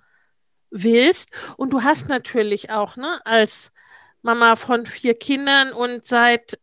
[0.73, 1.29] willst.
[1.55, 3.71] Und du hast natürlich auch, ne, als
[4.21, 6.57] Mama von vier Kindern und seit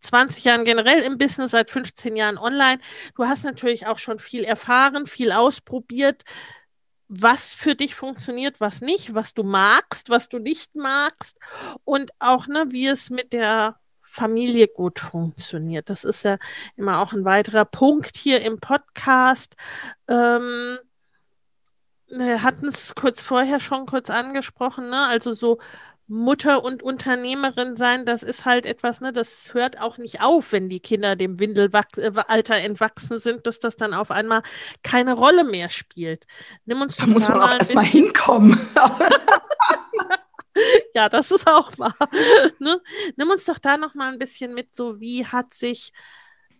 [0.00, 2.80] 20 Jahren generell im Business, seit 15 Jahren online.
[3.16, 6.22] Du hast natürlich auch schon viel erfahren, viel ausprobiert,
[7.08, 11.38] was für dich funktioniert, was nicht, was du magst, was du nicht magst
[11.84, 15.90] und auch, ne, wie es mit der Familie gut funktioniert.
[15.90, 16.38] Das ist ja
[16.76, 19.56] immer auch ein weiterer Punkt hier im Podcast.
[20.08, 20.78] Ähm,
[22.08, 25.06] wir hatten es kurz vorher schon kurz angesprochen, ne?
[25.06, 25.58] Also so
[26.08, 30.68] Mutter und Unternehmerin sein, das ist halt etwas, ne, das hört auch nicht auf, wenn
[30.68, 34.42] die Kinder dem Windelalter äh, entwachsen sind, dass das dann auf einmal
[34.84, 36.24] keine Rolle mehr spielt.
[36.64, 38.56] Nimm uns da muss man auch erstmal hinkommen.
[40.94, 41.96] ja, das ist auch wahr.
[42.58, 42.80] ne?
[43.16, 45.92] Nimm uns doch da noch mal ein bisschen mit, so wie hat sich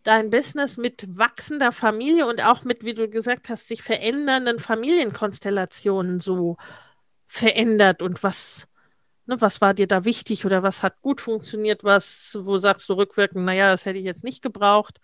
[0.06, 6.20] dein Business mit wachsender Familie und auch mit, wie du gesagt hast, sich verändernden Familienkonstellationen
[6.20, 6.56] so
[7.26, 8.68] verändert und was
[9.28, 12.92] Ne, was war dir da wichtig oder was hat gut funktioniert, was, wo sagst du
[12.92, 15.00] rückwirkend, naja, das hätte ich jetzt nicht gebraucht?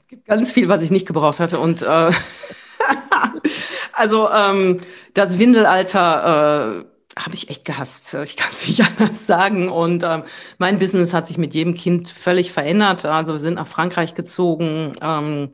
[0.00, 2.10] Es gibt ganz viel, was ich nicht gebraucht hatte und äh,
[3.92, 4.78] also ähm,
[5.14, 8.14] das Windelalter äh, habe ich echt gehasst.
[8.14, 9.68] Ich kann es nicht anders sagen.
[9.68, 10.22] Und ähm,
[10.58, 13.04] mein Business hat sich mit jedem Kind völlig verändert.
[13.04, 14.94] Also wir sind nach Frankreich gezogen.
[15.00, 15.50] Ähm,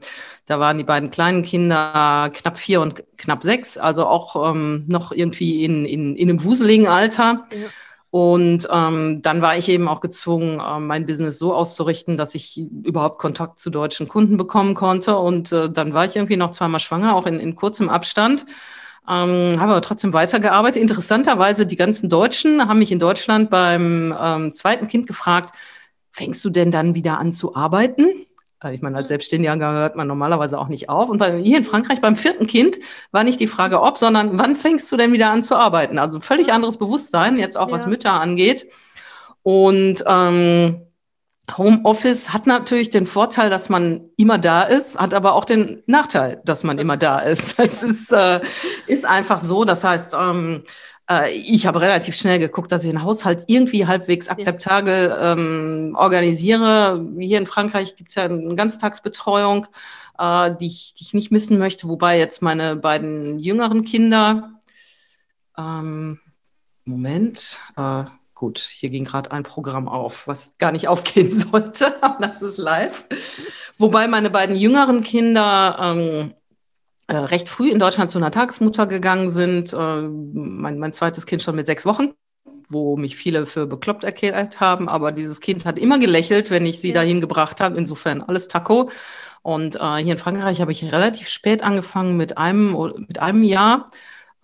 [0.46, 5.12] da waren die beiden kleinen Kinder knapp vier und knapp sechs, also auch ähm, noch
[5.12, 7.46] irgendwie in, in, in einem wuseligen Alter.
[7.52, 7.68] Ja.
[8.10, 12.58] Und ähm, dann war ich eben auch gezwungen, äh, mein Business so auszurichten, dass ich
[12.58, 15.18] überhaupt Kontakt zu deutschen Kunden bekommen konnte.
[15.18, 18.46] Und äh, dann war ich irgendwie noch zweimal schwanger, auch in, in kurzem Abstand.
[19.08, 20.82] Ähm, habe aber trotzdem weitergearbeitet.
[20.82, 25.54] Interessanterweise, die ganzen Deutschen haben mich in Deutschland beim ähm, zweiten Kind gefragt,
[26.10, 28.06] fängst du denn dann wieder an zu arbeiten?
[28.62, 29.12] Äh, ich meine, als mhm.
[29.12, 31.08] Selbstständiger hört man normalerweise auch nicht auf.
[31.08, 32.78] Und bei, hier in Frankreich beim vierten Kind
[33.10, 35.98] war nicht die Frage ob, sondern wann fängst du denn wieder an zu arbeiten?
[35.98, 37.74] Also völlig anderes Bewusstsein, jetzt auch ja.
[37.74, 38.66] was Mütter angeht.
[39.42, 40.82] Und ähm,
[41.56, 46.42] Homeoffice hat natürlich den Vorteil, dass man immer da ist, hat aber auch den Nachteil,
[46.44, 47.58] dass man immer da ist.
[47.68, 48.40] Es ist, äh,
[48.86, 49.64] ist einfach so.
[49.64, 50.64] Das heißt, ähm,
[51.10, 57.04] äh, ich habe relativ schnell geguckt, dass ich den Haushalt irgendwie halbwegs akzeptabel ähm, organisiere.
[57.18, 59.66] Hier in Frankreich gibt es ja eine Ganztagsbetreuung,
[60.18, 64.50] äh, die, ich, die ich nicht missen möchte, wobei jetzt meine beiden jüngeren Kinder,
[65.56, 66.20] ähm,
[66.84, 68.04] Moment, äh,
[68.38, 72.56] Gut, hier ging gerade ein Programm auf, was gar nicht aufgehen sollte, aber das ist
[72.56, 73.04] live.
[73.78, 76.34] Wobei meine beiden jüngeren Kinder ähm,
[77.08, 79.72] äh, recht früh in Deutschland zu einer Tagesmutter gegangen sind.
[79.72, 82.12] Äh, mein, mein zweites Kind schon mit sechs Wochen
[82.70, 86.80] wo mich viele für bekloppt erklärt haben, aber dieses Kind hat immer gelächelt, wenn ich
[86.80, 86.94] sie ja.
[86.96, 87.78] dahin gebracht habe.
[87.78, 88.90] Insofern alles Taco.
[89.40, 92.76] Und äh, hier in Frankreich habe ich relativ spät angefangen mit einem
[93.08, 93.86] mit einem Jahr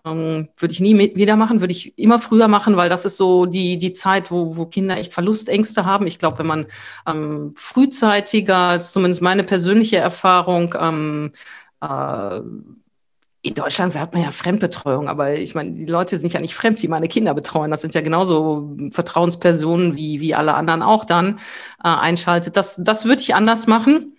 [0.05, 3.45] ähm, würde ich nie wieder machen, würde ich immer früher machen, weil das ist so
[3.45, 6.07] die, die Zeit, wo, wo Kinder echt Verlustängste haben.
[6.07, 6.65] Ich glaube, wenn man
[7.07, 11.31] ähm, frühzeitiger, zumindest meine persönliche Erfahrung, ähm,
[11.81, 12.41] äh,
[13.41, 16.81] in Deutschland sagt man ja Fremdbetreuung, aber ich meine, die Leute sind ja nicht fremd,
[16.81, 17.69] die meine Kinder betreuen.
[17.69, 21.37] Das sind ja genauso Vertrauenspersonen wie, wie alle anderen auch dann
[21.83, 22.57] äh, einschaltet.
[22.57, 24.14] Das, das würde ich anders machen.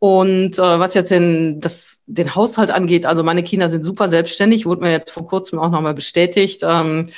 [0.00, 4.64] Und äh, was jetzt den, das, den Haushalt angeht, also meine Kinder sind super selbstständig,
[4.64, 6.62] wurde mir jetzt vor kurzem auch nochmal bestätigt.
[6.64, 7.10] Ähm,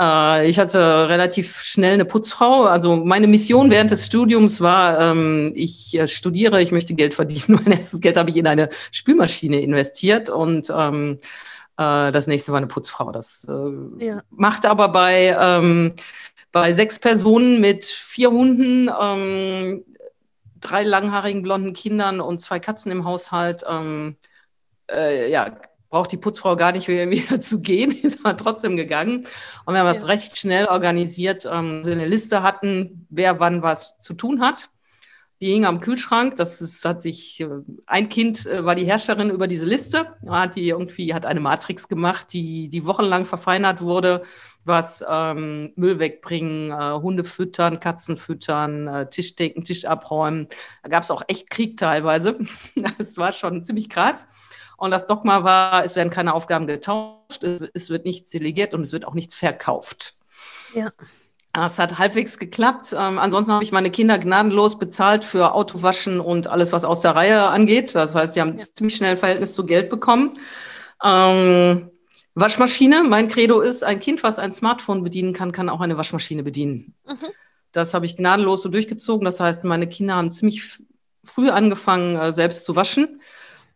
[0.00, 2.64] äh, ich hatte relativ schnell eine Putzfrau.
[2.64, 7.60] Also meine Mission während des Studiums war, ähm, ich äh, studiere, ich möchte Geld verdienen.
[7.64, 11.18] Mein erstes Geld habe ich in eine Spülmaschine investiert und ähm,
[11.76, 13.12] äh, das nächste war eine Putzfrau.
[13.12, 14.22] Das äh, ja.
[14.30, 15.92] macht aber bei ähm,
[16.52, 19.84] bei sechs Personen mit vier Hunden ähm,
[20.60, 24.16] drei langhaarigen blonden Kindern und zwei Katzen im Haushalt, ähm,
[24.90, 25.56] äh, ja,
[25.90, 29.26] braucht die Putzfrau gar nicht wieder, wieder zu gehen, ist aber trotzdem gegangen.
[29.66, 29.92] Und wir haben ja.
[29.92, 34.70] das recht schnell organisiert, ähm, so eine Liste hatten, wer wann was zu tun hat.
[35.42, 36.36] Die hing am Kühlschrank.
[36.36, 37.48] Das ist, hat sich, äh,
[37.86, 40.14] ein Kind äh, war die Herrscherin über diese Liste.
[40.28, 44.22] Hat die irgendwie, hat eine Matrix gemacht, die, die wochenlang verfeinert wurde,
[44.64, 50.48] was ähm, Müll wegbringen, äh, Hunde füttern, Katzen füttern, äh, Tisch decken, Tisch abräumen.
[50.82, 52.38] Da gab es auch echt Krieg teilweise.
[52.98, 54.26] das war schon ziemlich krass.
[54.76, 57.44] Und das Dogma war, es werden keine Aufgaben getauscht,
[57.74, 60.14] es wird nichts delegiert und es wird auch nichts verkauft.
[60.74, 60.90] Ja.
[61.58, 62.94] Es hat halbwegs geklappt.
[62.96, 67.16] Ähm, ansonsten habe ich meine Kinder gnadenlos bezahlt für Autowaschen und alles, was aus der
[67.16, 67.94] Reihe angeht.
[67.94, 68.64] Das heißt, die haben ja.
[68.74, 70.38] ziemlich schnell Verhältnis zu Geld bekommen.
[71.04, 71.90] Ähm,
[72.40, 73.04] Waschmaschine.
[73.04, 76.94] Mein Credo ist, ein Kind, was ein Smartphone bedienen kann, kann auch eine Waschmaschine bedienen.
[77.06, 77.28] Mhm.
[77.72, 79.24] Das habe ich gnadenlos so durchgezogen.
[79.24, 80.80] Das heißt, meine Kinder haben ziemlich
[81.24, 83.20] früh angefangen, äh, selbst zu waschen.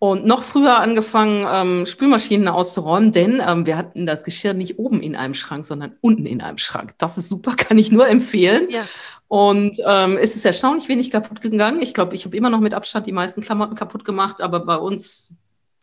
[0.00, 5.00] Und noch früher angefangen, ähm, Spülmaschinen auszuräumen, denn ähm, wir hatten das Geschirr nicht oben
[5.00, 6.94] in einem Schrank, sondern unten in einem Schrank.
[6.98, 8.68] Das ist super, kann ich nur empfehlen.
[8.68, 8.82] Ja.
[9.28, 11.80] Und ähm, es ist erstaunlich wenig kaputt gegangen.
[11.80, 14.76] Ich glaube, ich habe immer noch mit Abstand die meisten Klamotten kaputt gemacht, aber bei
[14.76, 15.32] uns,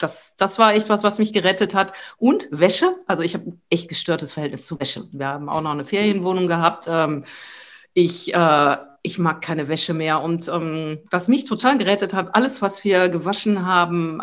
[0.02, 1.94] das, das war echt was, was mich gerettet hat.
[2.18, 5.08] Und Wäsche, also ich habe echt gestörtes Verhältnis zu Wäsche.
[5.12, 6.86] Wir haben auch noch eine Ferienwohnung gehabt.
[6.90, 7.26] Ähm,
[7.94, 10.22] ich, äh, ich mag keine Wäsche mehr.
[10.22, 14.22] Und ähm, was mich total gerettet hat, alles, was wir gewaschen haben,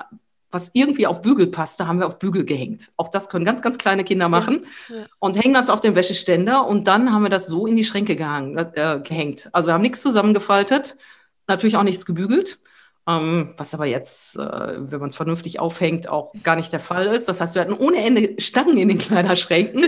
[0.51, 2.91] was irgendwie auf Bügel passte, haben wir auf Bügel gehängt.
[2.97, 5.07] Auch das können ganz, ganz kleine Kinder machen ja, ja.
[5.19, 8.17] und hängen das auf den Wäscheständer und dann haben wir das so in die Schränke
[8.17, 9.51] gehangen, äh, gehängt.
[9.53, 10.97] Also wir haben nichts zusammengefaltet,
[11.47, 12.61] natürlich auch nichts gebügelt,
[13.09, 17.07] ähm, was aber jetzt, äh, wenn man es vernünftig aufhängt, auch gar nicht der Fall
[17.07, 17.29] ist.
[17.29, 19.87] Das heißt, wir hatten ohne Ende Stangen in den Kleiderschränken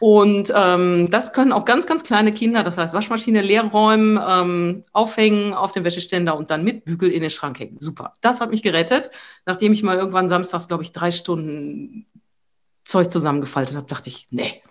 [0.00, 4.82] Und ähm, das können auch ganz, ganz kleine Kinder, das heißt Waschmaschine leer räumen, ähm,
[4.92, 7.76] aufhängen auf den Wäscheständer und dann mit Bügel in den Schrank hängen.
[7.80, 8.14] Super.
[8.22, 9.10] Das hat mich gerettet.
[9.44, 12.06] Nachdem ich mal irgendwann samstags, glaube ich, drei Stunden
[12.82, 14.62] Zeug zusammengefaltet habe, dachte ich, nee,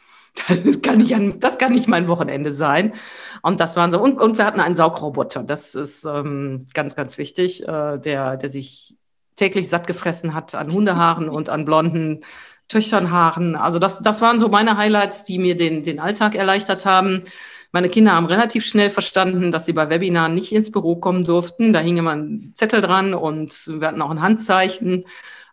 [0.47, 2.93] das kann, nicht an, das kann nicht mein Wochenende sein.
[3.41, 4.01] Und das waren so.
[4.01, 5.43] Und, und wir hatten einen Saugroboter.
[5.43, 8.95] Das ist ähm, ganz, ganz wichtig, äh, der, der sich
[9.36, 12.25] täglich satt gefressen hat an Hundehaaren und an blonden
[12.67, 13.55] Töchtern Haaren.
[13.55, 17.23] Also das, das waren so meine Highlights, die mir den, den Alltag erleichtert haben.
[17.71, 21.73] Meine Kinder haben relativ schnell verstanden, dass sie bei Webinaren nicht ins Büro kommen durften.
[21.73, 25.05] Da hing immer ein Zettel dran und wir hatten auch ein Handzeichen.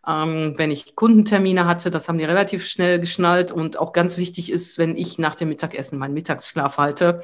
[0.08, 3.50] Ähm, wenn ich Kundentermine hatte, das haben die relativ schnell geschnallt.
[3.50, 7.22] Und auch ganz wichtig ist, wenn ich nach dem Mittagessen meinen Mittagsschlaf halte,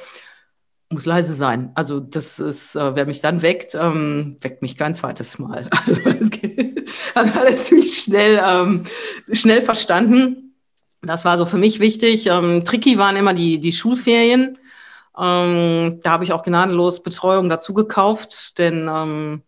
[0.92, 1.70] muss leise sein.
[1.74, 5.68] Also das ist, äh, wer mich dann weckt, ähm, weckt mich kein zweites Mal.
[5.86, 8.82] Also es geht, hat alles ziemlich schnell, ähm,
[9.32, 10.54] schnell verstanden.
[11.00, 12.26] Das war so für mich wichtig.
[12.26, 14.58] Ähm, tricky waren immer die, die Schulferien.
[15.18, 19.42] Ähm, da habe ich auch gnadenlos Betreuung dazu gekauft, denn ähm,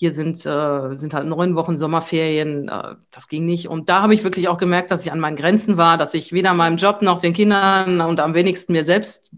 [0.00, 2.68] hier sind, äh, sind halt neun Wochen Sommerferien.
[2.68, 3.68] Äh, das ging nicht.
[3.68, 6.32] Und da habe ich wirklich auch gemerkt, dass ich an meinen Grenzen war, dass ich
[6.32, 9.32] weder meinem Job noch den Kindern und am wenigsten mir selbst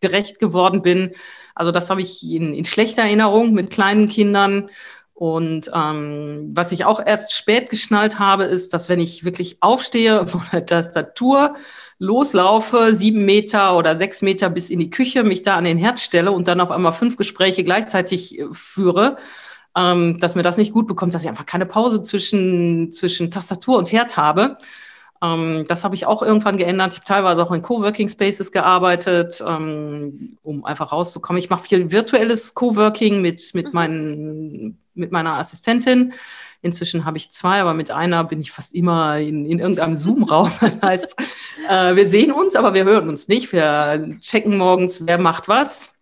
[0.00, 1.12] gerecht geworden bin.
[1.54, 4.68] Also das habe ich in, in schlechter Erinnerung mit kleinen Kindern.
[5.14, 10.26] Und ähm, was ich auch erst spät geschnallt habe, ist, dass wenn ich wirklich aufstehe
[10.26, 11.54] von der Tastatur,
[11.98, 15.98] loslaufe, sieben Meter oder sechs Meter bis in die Küche, mich da an den Herd
[15.98, 19.16] stelle und dann auf einmal fünf Gespräche gleichzeitig äh, führe,
[19.76, 23.78] ähm, dass mir das nicht gut bekommt, dass ich einfach keine Pause zwischen, zwischen Tastatur
[23.78, 24.58] und Herd habe.
[25.22, 26.92] Ähm, das habe ich auch irgendwann geändert.
[26.92, 31.38] Ich habe teilweise auch in Coworking Spaces gearbeitet, ähm, um einfach rauszukommen.
[31.38, 33.72] Ich mache viel virtuelles Coworking mit, mit, mhm.
[33.72, 36.12] meinen, mit meiner Assistentin.
[36.62, 40.50] Inzwischen habe ich zwei, aber mit einer bin ich fast immer in, in irgendeinem Zoom-Raum.
[40.60, 41.16] Das heißt,
[41.68, 43.52] äh, wir sehen uns, aber wir hören uns nicht.
[43.52, 45.94] Wir checken morgens, wer macht was.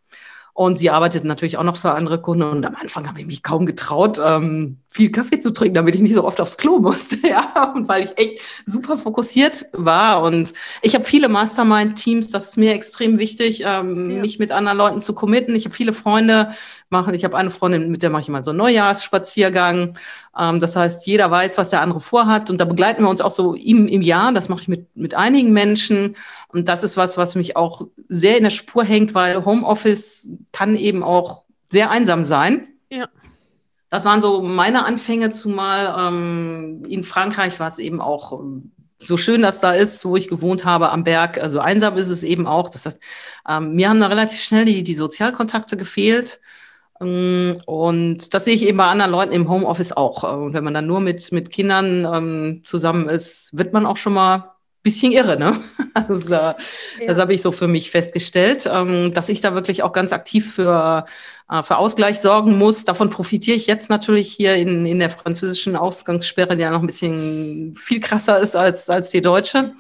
[0.55, 2.43] Und sie arbeitet natürlich auch noch für andere Kunden.
[2.43, 6.03] Und am Anfang habe ich mich kaum getraut, ähm, viel Kaffee zu trinken, damit ich
[6.03, 7.17] nicht so oft aufs Klo musste.
[7.27, 10.23] ja, und weil ich echt super fokussiert war.
[10.23, 14.21] Und ich habe viele Mastermind-Teams, das ist mir extrem wichtig, ähm, ja.
[14.21, 15.55] mich mit anderen Leuten zu committen.
[15.55, 16.53] Ich habe viele Freunde
[16.91, 17.15] machen.
[17.15, 19.95] Ich habe eine Freundin, mit der mache ich mal so einen Neujahrsspaziergang.
[20.39, 22.51] Ähm, das heißt, jeder weiß, was der andere vorhat.
[22.51, 24.33] Und da begleiten wir uns auch so im, im Jahr.
[24.33, 26.17] Das mache ich mit, mit einigen Menschen.
[26.49, 30.77] Und das ist was, was mich auch sehr in der Spur hängt, weil Homeoffice kann
[30.77, 32.69] eben auch sehr einsam sein.
[32.91, 33.09] Ja.
[33.91, 39.17] Das waren so meine Anfänge, zumal ähm, in Frankreich war es eben auch ähm, so
[39.17, 41.43] schön das da ist, wo ich gewohnt habe am Berg.
[41.43, 42.69] Also einsam ist es eben auch.
[42.69, 42.99] Das heißt,
[43.49, 46.41] ähm, mir haben da relativ schnell die, die Sozialkontakte gefehlt.
[47.03, 50.23] Ähm, und das sehe ich eben bei anderen Leuten im Homeoffice auch.
[50.23, 54.15] Und wenn man dann nur mit, mit Kindern ähm, zusammen ist, wird man auch schon
[54.15, 54.53] mal
[54.83, 55.61] bisschen irre, ne?
[55.95, 56.57] Also, ja.
[57.07, 60.55] Das habe ich so für mich festgestellt, ähm, dass ich da wirklich auch ganz aktiv
[60.55, 61.05] für,
[61.51, 62.87] äh, für Ausgleich sorgen muss.
[62.87, 66.87] Davon profitiere ich jetzt natürlich hier in, in der französischen Ausgangssperre, die ja noch ein
[66.87, 69.75] bisschen viel krasser ist als, als die deutsche.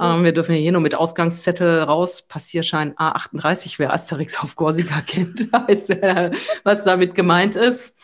[0.00, 2.22] Ähm, wir dürfen hier nur mit Ausgangszettel raus.
[2.22, 5.88] Passierschein A38, wer Asterix auf Korsika kennt, weiß,
[6.62, 7.96] was damit gemeint ist.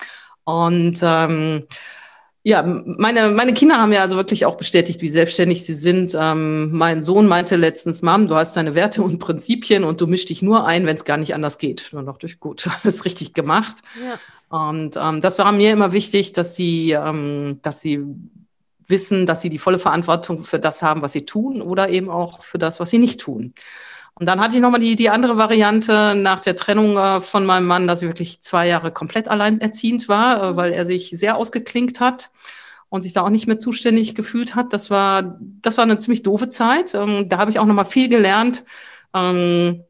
[0.42, 1.64] Und ähm,
[2.46, 6.16] ja, meine, meine Kinder haben ja also wirklich auch bestätigt, wie selbstständig sie sind.
[6.16, 10.28] Ähm, mein Sohn meinte letztens, Mom, du hast deine Werte und Prinzipien und du mischst
[10.28, 11.88] dich nur ein, wenn es gar nicht anders geht.
[11.90, 13.78] Dann dachte ich, gut, alles richtig gemacht.
[14.00, 14.60] Ja.
[14.68, 18.04] Und ähm, das war mir immer wichtig, dass sie, ähm, dass sie
[18.86, 22.44] wissen, dass sie die volle Verantwortung für das haben, was sie tun oder eben auch
[22.44, 23.54] für das, was sie nicht tun.
[24.18, 27.66] Und dann hatte ich nochmal die, die andere Variante nach der Trennung äh, von meinem
[27.66, 32.00] Mann, dass ich wirklich zwei Jahre komplett alleinerziehend war, äh, weil er sich sehr ausgeklinkt
[32.00, 32.30] hat
[32.88, 34.72] und sich da auch nicht mehr zuständig gefühlt hat.
[34.72, 36.94] Das war, das war eine ziemlich doofe Zeit.
[36.94, 38.64] Ähm, da habe ich auch nochmal viel gelernt.
[39.12, 39.84] Ähm,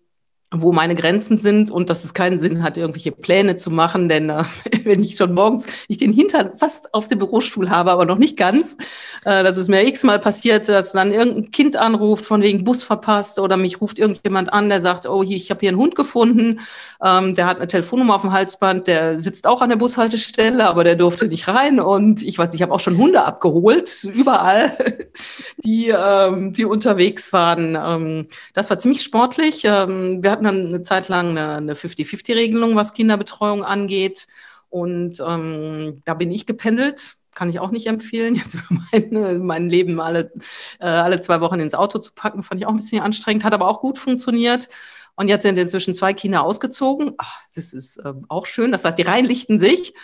[0.53, 4.31] wo meine Grenzen sind und dass es keinen Sinn hat, irgendwelche Pläne zu machen, denn
[4.31, 4.45] äh,
[4.85, 8.37] wenn ich schon morgens ich den Hintern fast auf dem Bürostuhl habe, aber noch nicht
[8.37, 8.77] ganz,
[9.25, 13.41] äh, das ist mir x-mal passiert, dass dann irgendein Kind anruft, von wegen Bus verpasst
[13.41, 16.61] oder mich ruft irgendjemand an, der sagt, oh, ich habe hier einen Hund gefunden,
[17.05, 20.85] ähm, der hat eine Telefonnummer auf dem Halsband, der sitzt auch an der Bushaltestelle, aber
[20.85, 24.77] der durfte nicht rein und ich weiß, ich habe auch schon Hunde abgeholt, überall,
[25.65, 27.77] die, ähm, die unterwegs waren.
[27.77, 29.65] Ähm, das war ziemlich sportlich.
[29.65, 34.27] Ähm, wir hatten dann eine Zeit lang eine 50-50-Regelung, was Kinderbetreuung angeht.
[34.69, 37.17] Und ähm, da bin ich gependelt.
[37.35, 38.57] Kann ich auch nicht empfehlen, jetzt
[38.93, 40.33] meine, mein Leben alle,
[40.81, 43.53] äh, alle zwei Wochen ins Auto zu packen, fand ich auch ein bisschen anstrengend, hat
[43.53, 44.69] aber auch gut funktioniert.
[45.17, 47.15] Und jetzt sind inzwischen zwei Kinder ausgezogen.
[47.19, 48.73] Ach, das ist äh, auch schön.
[48.73, 49.95] Das heißt, die reinlichten sich.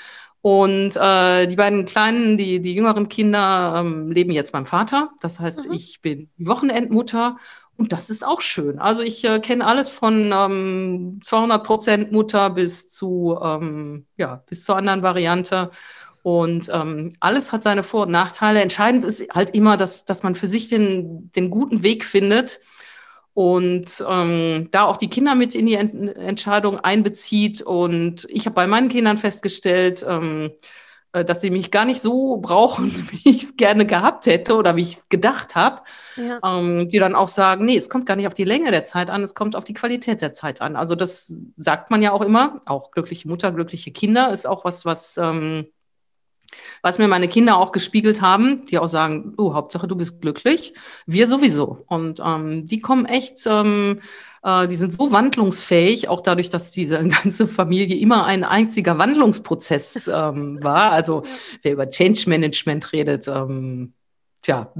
[0.43, 5.11] Und äh, die beiden kleinen, die, die jüngeren Kinder ähm, leben jetzt beim Vater.
[5.20, 5.74] Das heißt, mhm.
[5.74, 7.37] ich bin Wochenendmutter
[7.83, 8.78] und das ist auch schön.
[8.78, 14.62] Also ich äh, kenne alles von ähm, 200 Prozent Mutter bis zu, ähm, ja, bis
[14.62, 15.68] zur anderen Variante.
[16.22, 18.62] Und ähm, alles hat seine Vor- und Nachteile.
[18.62, 22.61] Entscheidend ist halt immer, dass, dass man für sich den, den guten Weg findet
[23.35, 27.62] und ähm, da auch die Kinder mit in die Ent Entscheidung einbezieht.
[27.62, 30.61] Und ich habe bei meinen Kindern festgestellt, ähm, äh,
[31.12, 34.82] dass sie mich gar nicht so brauchen, wie ich es gerne gehabt hätte oder wie
[34.82, 35.82] ich es gedacht habe,
[36.16, 36.40] ja.
[36.44, 39.10] ähm, die dann auch sagen, nee, es kommt gar nicht auf die Länge der Zeit
[39.10, 40.76] an, es kommt auf die Qualität der Zeit an.
[40.76, 44.84] Also das sagt man ja auch immer, auch glückliche Mutter, glückliche Kinder ist auch was,
[44.84, 45.66] was, ähm,
[46.82, 50.74] was mir meine Kinder auch gespiegelt haben, die auch sagen, oh, Hauptsache du bist glücklich,
[51.06, 51.84] wir sowieso.
[51.86, 54.00] Und ähm, die kommen echt ähm,
[54.43, 60.09] äh, die sind so wandlungsfähig, auch dadurch, dass diese ganze Familie immer ein einziger Wandlungsprozess
[60.09, 60.93] ähm, war.
[60.93, 61.24] Also
[61.62, 63.95] wer über Change Management redet, ähm,
[64.43, 64.72] tja,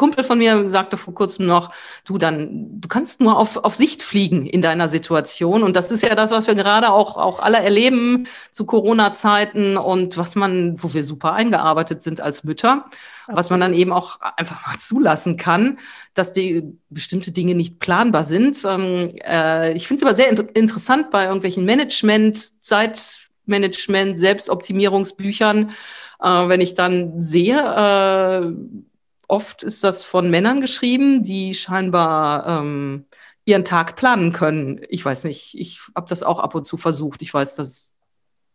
[0.00, 1.74] Kumpel von mir sagte vor kurzem noch,
[2.06, 5.62] du dann, du kannst nur auf, auf Sicht fliegen in deiner Situation.
[5.62, 10.16] Und das ist ja das, was wir gerade auch, auch alle erleben zu Corona-Zeiten und
[10.16, 12.86] was man, wo wir super eingearbeitet sind als Mütter,
[13.26, 15.78] was man dann eben auch einfach mal zulassen kann,
[16.14, 18.64] dass die bestimmte Dinge nicht planbar sind.
[18.66, 25.72] Ähm, äh, ich finde es aber sehr in interessant bei irgendwelchen Management, Zeitmanagement, Selbstoptimierungsbüchern,
[26.22, 28.52] äh, wenn ich dann sehe, äh,
[29.30, 33.04] Oft ist das von Männern geschrieben, die scheinbar ähm,
[33.44, 34.80] ihren Tag planen können.
[34.88, 37.22] Ich weiß nicht, ich habe das auch ab und zu versucht.
[37.22, 37.94] Ich weiß, dass,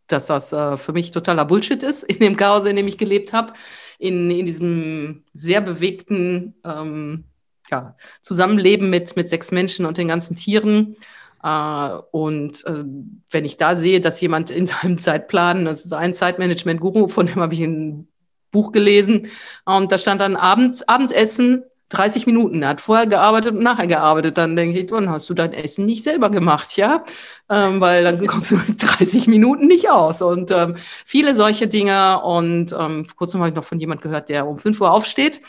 [0.06, 3.32] dass das äh, für mich totaler Bullshit ist, in dem Chaos, in dem ich gelebt
[3.32, 3.54] habe,
[3.98, 7.24] in, in diesem sehr bewegten ähm,
[7.70, 10.96] ja, Zusammenleben mit, mit sechs Menschen und den ganzen Tieren.
[11.42, 12.84] Uh, und uh,
[13.30, 17.36] wenn ich da sehe, dass jemand in seinem Zeitplan, das ist ein Zeitmanagement-Guru, von dem
[17.36, 18.08] habe ich ein
[18.56, 19.28] Buch gelesen
[19.66, 22.62] und da stand dann Abends, Abendessen 30 Minuten.
[22.62, 24.38] Er hat vorher gearbeitet und nachher gearbeitet.
[24.38, 27.04] Dann denke ich, dann hast du dein Essen nicht selber gemacht, ja?
[27.48, 30.22] Ähm, weil dann kommst du mit 30 Minuten nicht aus.
[30.22, 32.20] Und ähm, viele solche Dinge.
[32.22, 35.40] Und ähm, vor kurzem habe ich noch von jemand gehört, der um 5 Uhr aufsteht.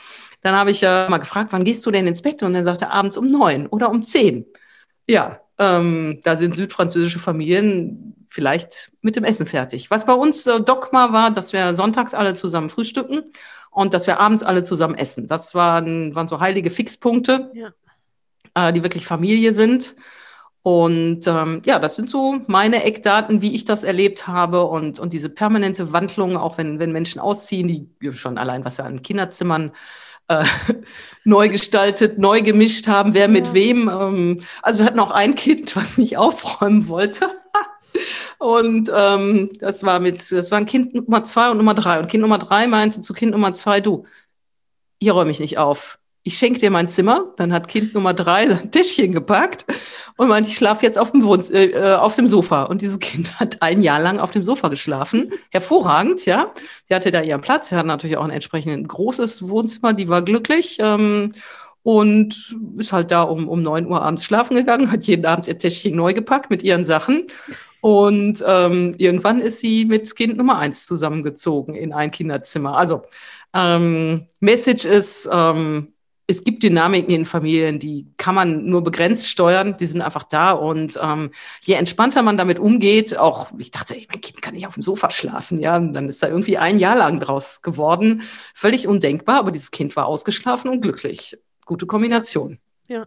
[0.41, 2.43] Dann habe ich äh, mal gefragt, wann gehst du denn ins Bett?
[2.43, 4.45] Und er sagte, abends um 9 oder um 10.
[5.07, 9.89] Ja, ähm, da sind südfranzösische Familien vielleicht mit dem Essen fertig.
[9.91, 13.31] Was bei uns äh, Dogma war, dass wir sonntags alle zusammen frühstücken
[13.71, 15.27] und dass wir abends alle zusammen essen.
[15.27, 18.69] Das waren, waren so heilige Fixpunkte, ja.
[18.69, 19.95] äh, die wirklich Familie sind.
[20.63, 25.13] Und ähm, ja, das sind so meine Eckdaten, wie ich das erlebt habe und, und
[25.13, 29.71] diese permanente Wandlung, auch wenn, wenn Menschen ausziehen, die schon allein, was wir an Kinderzimmern
[30.27, 30.43] äh,
[31.23, 33.53] neu gestaltet, neu gemischt haben, wer mit ja.
[33.53, 33.89] wem.
[33.89, 37.29] Ähm, also wir hatten auch ein Kind, was nicht aufräumen wollte.
[38.37, 41.99] Und ähm, das war mit, das waren Kind Nummer zwei und Nummer drei.
[41.99, 44.05] Und Kind Nummer drei meinte zu Kind Nummer zwei, du,
[45.01, 45.99] hier räume ich nicht auf.
[46.23, 47.33] Ich schenke dir mein Zimmer.
[47.37, 49.65] Dann hat Kind Nummer drei sein Tischchen gepackt
[50.17, 52.63] und meinte, ich schlafe jetzt auf dem, Wohn äh, äh, auf dem Sofa.
[52.63, 55.31] Und dieses Kind hat ein Jahr lang auf dem Sofa geschlafen.
[55.51, 56.51] Hervorragend, ja.
[56.85, 57.69] Sie hatte da ihren Platz.
[57.69, 59.93] Sie hat natürlich auch ein entsprechend großes Wohnzimmer.
[59.93, 60.77] Die war glücklich.
[60.81, 61.31] Ähm,
[61.87, 65.57] und ist halt da um, um 9 Uhr abends schlafen gegangen, hat jeden Abend ihr
[65.57, 67.27] Täschchen neu gepackt mit ihren Sachen.
[67.79, 72.77] Und ähm, irgendwann ist sie mit Kind Nummer eins zusammengezogen in ein Kinderzimmer.
[72.77, 73.03] Also
[73.53, 75.93] ähm, Message ist, ähm,
[76.29, 80.51] es gibt Dynamiken in Familien, die kann man nur begrenzt steuern, die sind einfach da
[80.51, 81.31] und ähm,
[81.61, 85.09] je entspannter man damit umgeht, auch ich dachte, mein Kind kann nicht auf dem Sofa
[85.09, 88.23] schlafen, ja, und dann ist da irgendwie ein Jahr lang draus geworden,
[88.53, 91.37] völlig undenkbar, aber dieses Kind war ausgeschlafen und glücklich
[91.67, 92.59] gute Kombination.
[92.89, 93.05] Ja,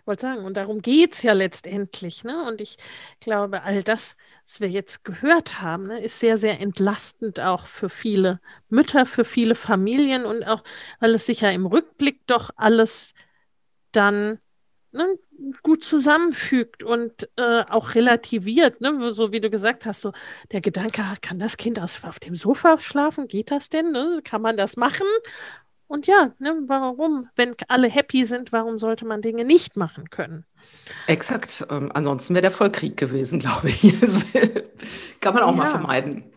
[0.00, 2.22] ich wollte sagen, und darum geht es ja letztendlich.
[2.22, 2.46] Ne?
[2.46, 2.76] Und ich
[3.18, 4.14] glaube, all das,
[4.46, 9.24] was wir jetzt gehört haben, ne, ist sehr, sehr entlastend auch für viele Mütter, für
[9.24, 10.62] viele Familien und auch,
[11.00, 13.14] weil es sich ja im Rückblick doch alles
[13.92, 14.38] dann
[14.92, 15.06] ne,
[15.62, 19.14] gut zusammenfügt und äh, auch relativiert, ne?
[19.14, 20.12] so wie du gesagt hast, so
[20.52, 23.28] der Gedanke, kann das Kind auf dem Sofa schlafen?
[23.28, 23.92] Geht das denn?
[23.92, 24.20] Ne?
[24.22, 25.06] Kann man das machen?
[25.92, 27.28] Und ja, ne, warum?
[27.36, 30.46] Wenn alle happy sind, warum sollte man Dinge nicht machen können?
[31.06, 31.66] Exakt.
[31.68, 33.82] Ähm, ansonsten wäre der Vollkrieg gewesen, glaube ich.
[35.20, 35.56] kann man auch ja.
[35.56, 36.32] mal vermeiden.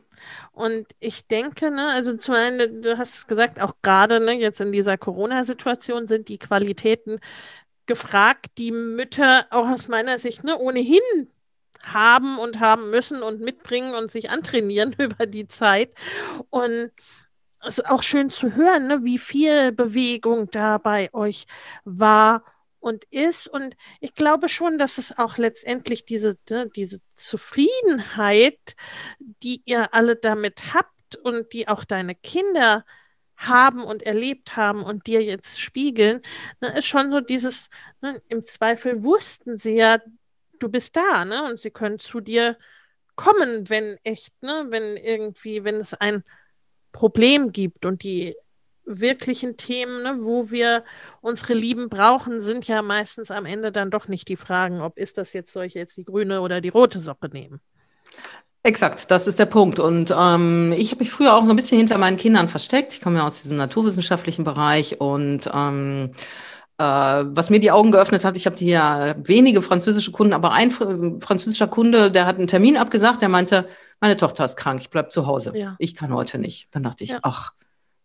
[0.51, 4.59] Und ich denke, ne, also zum einen, du hast es gesagt, auch gerade ne, jetzt
[4.59, 7.19] in dieser Corona-Situation sind die Qualitäten
[7.85, 10.99] gefragt, die Mütter auch aus meiner Sicht ne, ohnehin
[11.81, 15.93] haben und haben müssen und mitbringen und sich antrainieren über die Zeit.
[16.49, 16.91] Und
[17.65, 21.45] ist auch schön zu hören, ne, wie viel Bewegung da bei euch
[21.83, 22.43] war
[22.79, 23.47] und ist.
[23.47, 28.75] Und ich glaube schon, dass es auch letztendlich diese, ne, diese Zufriedenheit,
[29.19, 32.85] die ihr alle damit habt und die auch deine Kinder
[33.37, 36.21] haben und erlebt haben und dir jetzt spiegeln,
[36.61, 37.69] ne, ist schon so dieses,
[38.01, 39.99] ne, im Zweifel wussten sie ja,
[40.59, 41.43] du bist da, ne?
[41.45, 42.57] Und sie können zu dir
[43.15, 46.23] kommen, wenn echt, ne, wenn irgendwie, wenn es ein
[46.95, 48.37] Problem gibt und die
[48.85, 50.85] wirklichen Themen, ne, wo wir
[51.19, 55.17] unsere Lieben brauchen, sind ja meistens am Ende dann doch nicht die Fragen, ob ist
[55.17, 57.59] das jetzt, soll ich jetzt die grüne oder die rote Socke nehmen.
[58.63, 59.77] Exakt, das ist der Punkt.
[59.77, 62.93] Und ähm, ich habe mich früher auch so ein bisschen hinter meinen Kindern versteckt.
[62.93, 66.11] Ich komme ja aus diesem naturwissenschaftlichen Bereich und ähm,
[66.77, 70.71] äh, was mir die Augen geöffnet hat, ich habe hier wenige französische Kunden, aber ein
[70.71, 73.67] französischer Kunde, der hat einen Termin abgesagt, der meinte,
[73.99, 75.53] meine Tochter ist krank, ich bleib zu Hause.
[75.55, 75.75] Ja.
[75.79, 76.67] Ich kann heute nicht.
[76.71, 77.19] Dann dachte ich, ja.
[77.23, 77.53] ach,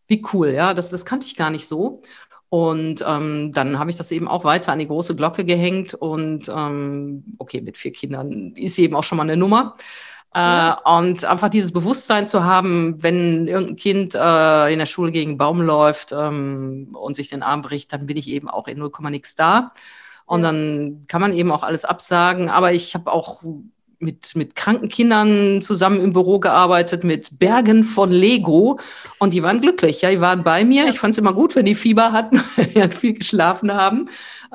[0.06, 2.02] wie cool, ja, das, das kannte ich gar nicht so.
[2.48, 5.94] Und ähm, dann habe ich das eben auch weiter an die große Glocke gehängt.
[5.94, 9.76] Und ähm, okay, mit vier Kindern ist sie eben auch schon mal eine Nummer.
[10.34, 15.30] Äh, und einfach dieses Bewusstsein zu haben, wenn irgendein Kind äh, in der Schule gegen
[15.30, 18.78] einen Baum läuft ähm, und sich den Arm bricht, dann bin ich eben auch in
[18.78, 19.72] 0, nix da.
[20.26, 22.48] Und dann kann man eben auch alles absagen.
[22.50, 23.42] Aber ich habe auch
[24.00, 28.80] mit, mit kranken Kindern zusammen im Büro gearbeitet, mit Bergen von Lego.
[29.18, 30.02] Und die waren glücklich.
[30.02, 30.88] Ja, die waren bei mir.
[30.88, 34.06] Ich fand es immer gut, wenn die Fieber hatten, die viel geschlafen haben.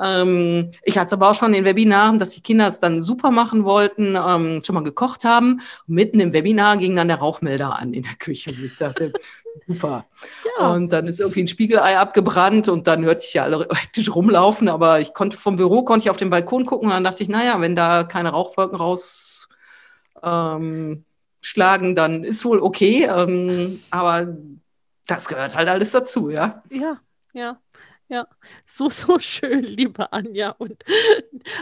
[0.02, 3.30] Ähm, ich hatte es aber auch schon in Webinaren, dass die Kinder es dann super
[3.30, 5.60] machen wollten, ähm, schon mal gekocht haben.
[5.86, 8.50] Und mitten im Webinar ging dann der Rauchmelder an in der Küche.
[8.50, 9.12] Und ich dachte,
[9.66, 10.06] super.
[10.58, 10.72] Ja.
[10.72, 14.68] Und dann ist irgendwie ein Spiegelei abgebrannt und dann hörte ich ja alle hektisch rumlaufen.
[14.68, 17.28] Aber ich konnte vom Büro, konnte ich auf den Balkon gucken und dann dachte ich,
[17.28, 19.35] naja, wenn da keine Rauchwolken raus
[20.22, 21.04] ähm,
[21.40, 23.04] schlagen, dann ist wohl okay.
[23.04, 24.36] Ähm, aber
[25.06, 26.62] das gehört halt alles dazu, ja.
[26.70, 27.00] Ja,
[27.32, 27.60] ja.
[28.08, 28.28] Ja,
[28.64, 30.50] so, so schön, liebe Anja.
[30.50, 30.84] Und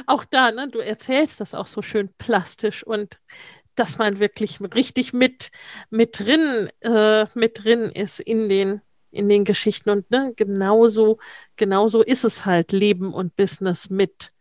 [0.06, 3.18] auch da, ne, du erzählst das auch so schön plastisch und
[3.76, 5.50] dass man wirklich richtig mit,
[5.90, 9.90] mit drin, äh, mit drin ist in den, in den Geschichten.
[9.90, 11.18] Und ne, genauso,
[11.56, 14.33] genauso ist es halt Leben und Business mit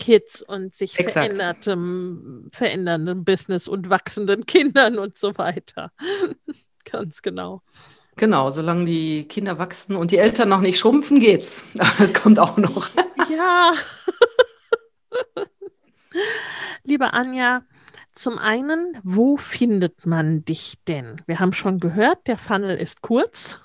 [0.00, 5.92] Kids und sich verändertem, veränderndem Business und wachsenden Kindern und so weiter.
[6.84, 7.62] Ganz genau.
[8.16, 11.62] Genau, solange die Kinder wachsen und die Eltern noch nicht schrumpfen, geht's.
[11.78, 12.90] Aber es kommt auch noch.
[13.30, 13.72] Ja.
[16.82, 17.62] Liebe Anja,
[18.12, 21.22] zum einen, wo findet man dich denn?
[21.26, 23.60] Wir haben schon gehört, der Funnel ist kurz.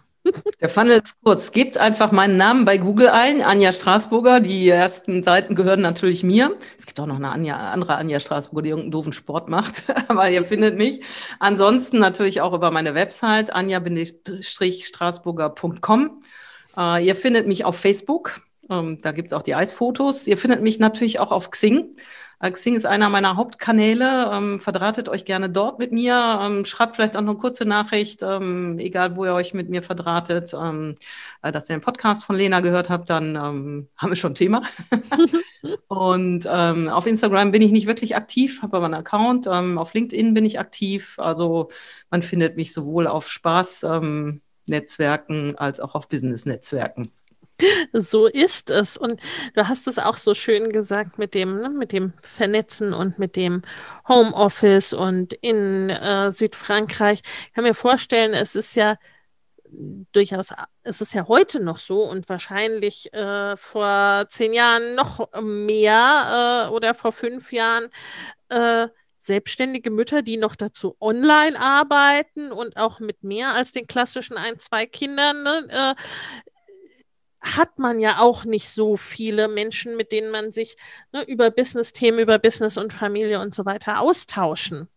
[0.59, 1.51] Der Funnel ist kurz.
[1.51, 4.39] Gebt einfach meinen Namen bei Google ein, Anja Straßburger.
[4.39, 6.57] Die ersten Seiten gehören natürlich mir.
[6.77, 10.27] Es gibt auch noch eine Anja, andere Anja Straßburger, die irgendeinen doofen Sport macht, aber
[10.29, 11.01] ihr findet mich.
[11.39, 16.21] Ansonsten natürlich auch über meine Website anja-straßburger.com.
[16.77, 18.41] Äh, ihr findet mich auf Facebook.
[18.69, 20.27] Ähm, da gibt es auch die Eisfotos.
[20.27, 21.95] Ihr findet mich natürlich auch auf Xing.
[22.41, 24.29] Xing ist einer meiner Hauptkanäle.
[24.31, 26.39] Ähm, verdrahtet euch gerne dort mit mir.
[26.43, 30.53] Ähm, schreibt vielleicht auch eine kurze Nachricht, ähm, egal wo ihr euch mit mir verdrahtet.
[30.53, 30.95] Ähm,
[31.41, 34.35] äh, dass ihr den Podcast von Lena gehört habt, dann ähm, haben wir schon ein
[34.35, 34.61] Thema.
[35.87, 39.47] und ähm, auf Instagram bin ich nicht wirklich aktiv, habe aber einen Account.
[39.47, 41.17] auf LinkedIn bin ich aktiv.
[41.19, 41.69] Also
[42.09, 47.11] man findet mich sowohl auf Spaß-Netzwerken als auch auf Business-Netzwerken.
[47.93, 48.97] So ist es.
[48.97, 49.21] Und
[49.53, 53.35] du hast es auch so schön gesagt mit dem, ne, mit dem Vernetzen und mit
[53.35, 53.61] dem
[54.07, 57.21] Homeoffice und in äh, Südfrankreich.
[57.47, 58.97] Ich kann mir vorstellen, es ist ja
[60.11, 60.47] durchaus,
[60.83, 66.71] es ist ja heute noch so und wahrscheinlich äh, vor zehn Jahren noch mehr äh,
[66.71, 67.89] oder vor fünf Jahren
[68.49, 68.87] äh,
[69.17, 74.59] selbstständige Mütter, die noch dazu online arbeiten und auch mit mehr als den klassischen ein,
[74.59, 75.95] zwei Kindern ne, äh,
[77.45, 80.77] hat man ja auch nicht so viele Menschen, mit denen man sich
[81.13, 84.89] ne, über Business-Themen, über Business und Familie und so weiter austauschen.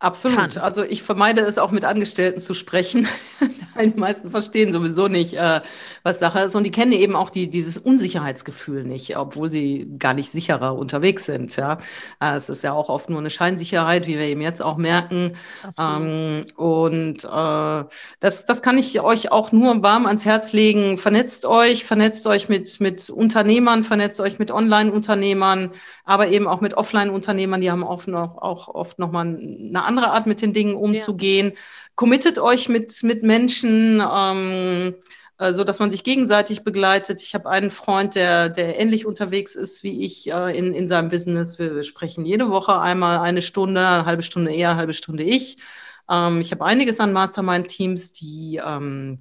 [0.00, 0.38] Absolut.
[0.38, 0.62] Kann.
[0.62, 3.08] Also ich vermeide es auch mit Angestellten zu sprechen.
[3.80, 5.60] die meisten verstehen sowieso nicht, äh,
[6.02, 6.54] was Sache ist.
[6.54, 11.26] Und die kennen eben auch die, dieses Unsicherheitsgefühl nicht, obwohl sie gar nicht sicherer unterwegs
[11.26, 11.56] sind.
[11.56, 11.78] Ja,
[12.20, 15.34] äh, es ist ja auch oft nur eine Scheinsicherheit, wie wir eben jetzt auch merken.
[15.78, 17.84] Ähm, und äh,
[18.20, 20.98] das, das kann ich euch auch nur warm ans Herz legen.
[20.98, 25.70] Vernetzt euch, vernetzt euch mit, mit Unternehmern, vernetzt euch mit Online-Unternehmern,
[26.04, 27.60] aber eben auch mit Offline-Unternehmern.
[27.60, 31.48] Die haben oft noch, auch oft nochmal eine andere Art, mit den Dingen umzugehen.
[31.48, 31.60] Ja.
[31.96, 34.94] Committet euch mit, mit Menschen, ähm,
[35.38, 37.22] äh, so dass man sich gegenseitig begleitet.
[37.22, 41.08] Ich habe einen Freund, der, der ähnlich unterwegs ist wie ich äh, in, in seinem
[41.08, 41.58] Business.
[41.58, 45.24] Wir, wir, sprechen jede Woche einmal eine Stunde, eine halbe Stunde er, eine halbe Stunde
[45.24, 45.56] ich.
[46.10, 49.20] Ähm, ich habe einiges an Mastermind-Teams, die ähm,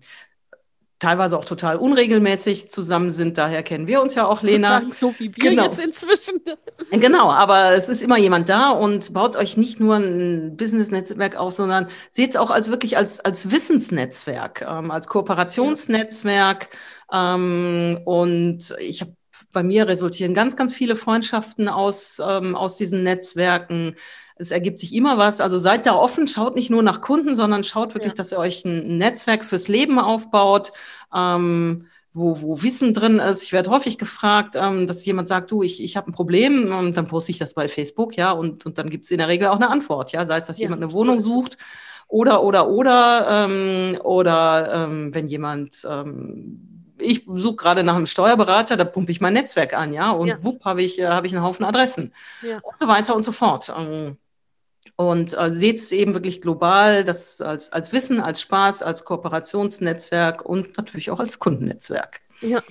[1.00, 3.38] teilweise auch total unregelmäßig zusammen sind.
[3.38, 4.80] Daher kennen wir uns ja auch, Lena.
[4.80, 5.66] Sagen, so wie wir genau.
[5.66, 6.42] jetzt inzwischen.
[6.92, 11.54] Genau, aber es ist immer jemand da und baut euch nicht nur ein Business-Netzwerk auf,
[11.54, 16.70] sondern seht es auch als wirklich als, als Wissensnetzwerk, ähm, als Kooperationsnetzwerk.
[17.12, 19.14] Ähm, und ich habe
[19.54, 23.96] bei mir resultieren ganz, ganz viele Freundschaften aus, ähm, aus diesen Netzwerken
[24.40, 25.42] es ergibt sich immer was.
[25.42, 28.18] Also seid da offen, schaut nicht nur nach Kunden, sondern schaut wirklich, ja.
[28.18, 30.72] dass ihr euch ein Netzwerk fürs Leben aufbaut.
[31.16, 33.44] Ähm, wo, wo Wissen drin ist.
[33.44, 36.98] Ich werde häufig gefragt, ähm, dass jemand sagt, du, ich, ich habe ein Problem und
[36.98, 39.48] dann poste ich das bei Facebook, ja, und, und dann gibt es in der Regel
[39.48, 40.64] auch eine Antwort, ja, sei es, dass ja.
[40.64, 41.58] jemand eine Wohnung sucht
[42.08, 48.76] oder, oder, oder, ähm, oder ähm, wenn jemand ähm, ich suche gerade nach einem Steuerberater,
[48.76, 50.44] da pumpe ich mein Netzwerk an, ja, und ja.
[50.44, 52.12] wupp habe ich, äh, hab ich einen Haufen Adressen
[52.42, 52.60] ja.
[52.64, 53.72] und so weiter und so fort.
[54.98, 60.44] Und äh, seht es eben wirklich global, das als, als Wissen, als Spaß, als Kooperationsnetzwerk
[60.44, 62.22] und natürlich auch als Kundennetzwerk.
[62.42, 62.64] Ja,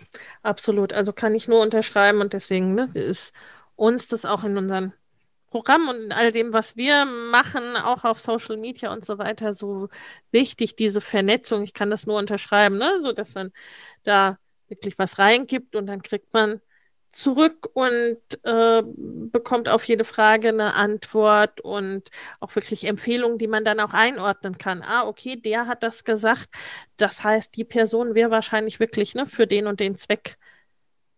[0.43, 0.93] absolut.
[0.93, 3.33] Also kann ich nur unterschreiben und deswegen ne, ist
[3.77, 4.93] uns das auch in unseren
[5.49, 9.55] Programmen und in all dem, was wir machen, auch auf Social Media und so weiter,
[9.55, 9.89] so
[10.33, 11.63] wichtig, diese Vernetzung.
[11.63, 13.01] Ich kann das nur unterschreiben, ne?
[13.03, 13.53] so dass man
[14.03, 16.61] da wirklich was reingibt und dann kriegt man
[17.17, 22.11] zurück und äh, bekommt auf jede Frage eine Antwort und
[22.41, 24.83] auch wirklich Empfehlungen, die man dann auch einordnen kann.
[24.83, 26.49] Ah, okay, der hat das gesagt.
[26.97, 30.37] Das heißt, die Person wäre wahrscheinlich wirklich ne, für den und den Zweck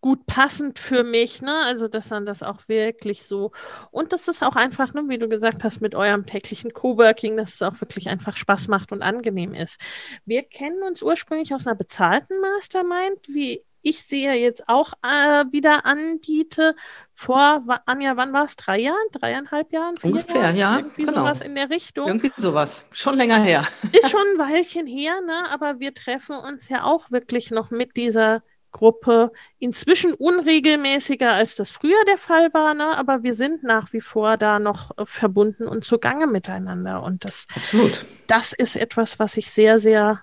[0.00, 1.54] gut passend für mich, ne?
[1.64, 3.50] Also, dass dann das auch wirklich so
[3.90, 7.54] und dass es auch einfach, ne, wie du gesagt hast, mit eurem täglichen Coworking, dass
[7.54, 9.80] es auch wirklich einfach Spaß macht und angenehm ist.
[10.24, 15.44] Wir kennen uns ursprünglich aus einer bezahlten Mastermind, wie ich sie ja jetzt auch äh,
[15.50, 16.74] wieder anbiete.
[17.12, 18.56] Vor, Anja, wann war es?
[18.56, 18.96] Drei Jahren?
[19.12, 19.96] Dreieinhalb Jahren?
[20.02, 20.56] Ungefähr, Jahren?
[20.56, 20.76] ja.
[20.78, 21.20] Irgendwie genau.
[21.20, 22.06] sowas in der Richtung.
[22.06, 22.84] Irgendwie sowas.
[22.92, 23.64] Schon länger her.
[23.92, 25.50] Ist schon ein Weilchen her, ne?
[25.50, 29.32] Aber wir treffen uns ja auch wirklich noch mit dieser Gruppe.
[29.58, 32.96] Inzwischen unregelmäßiger, als das früher der Fall war, ne?
[32.96, 37.02] aber wir sind nach wie vor da noch äh, verbunden und zugange miteinander.
[37.02, 38.06] Und das, Absolut.
[38.26, 40.22] das ist etwas, was ich sehr, sehr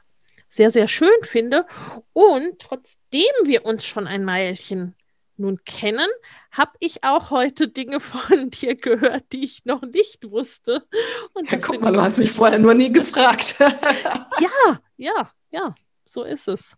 [0.56, 1.66] sehr, sehr schön finde.
[2.14, 4.96] Und trotzdem wir uns schon ein Meilchen
[5.38, 6.08] nun kennen,
[6.52, 10.88] habe ich auch heute Dinge von dir gehört, die ich noch nicht wusste.
[11.34, 13.56] Und ja, guck mal, du hast mich vorher nur nie gefragt.
[13.60, 15.76] ja, ja, ja,
[16.06, 16.78] so ist es.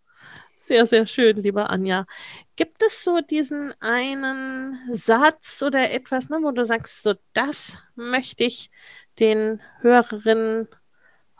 [0.55, 2.07] Sehr, sehr schön, liebe Anja.
[2.55, 8.43] Gibt es so diesen einen Satz oder etwas, ne, wo du sagst, so das möchte
[8.43, 8.71] ich
[9.19, 10.67] den Hörerinnen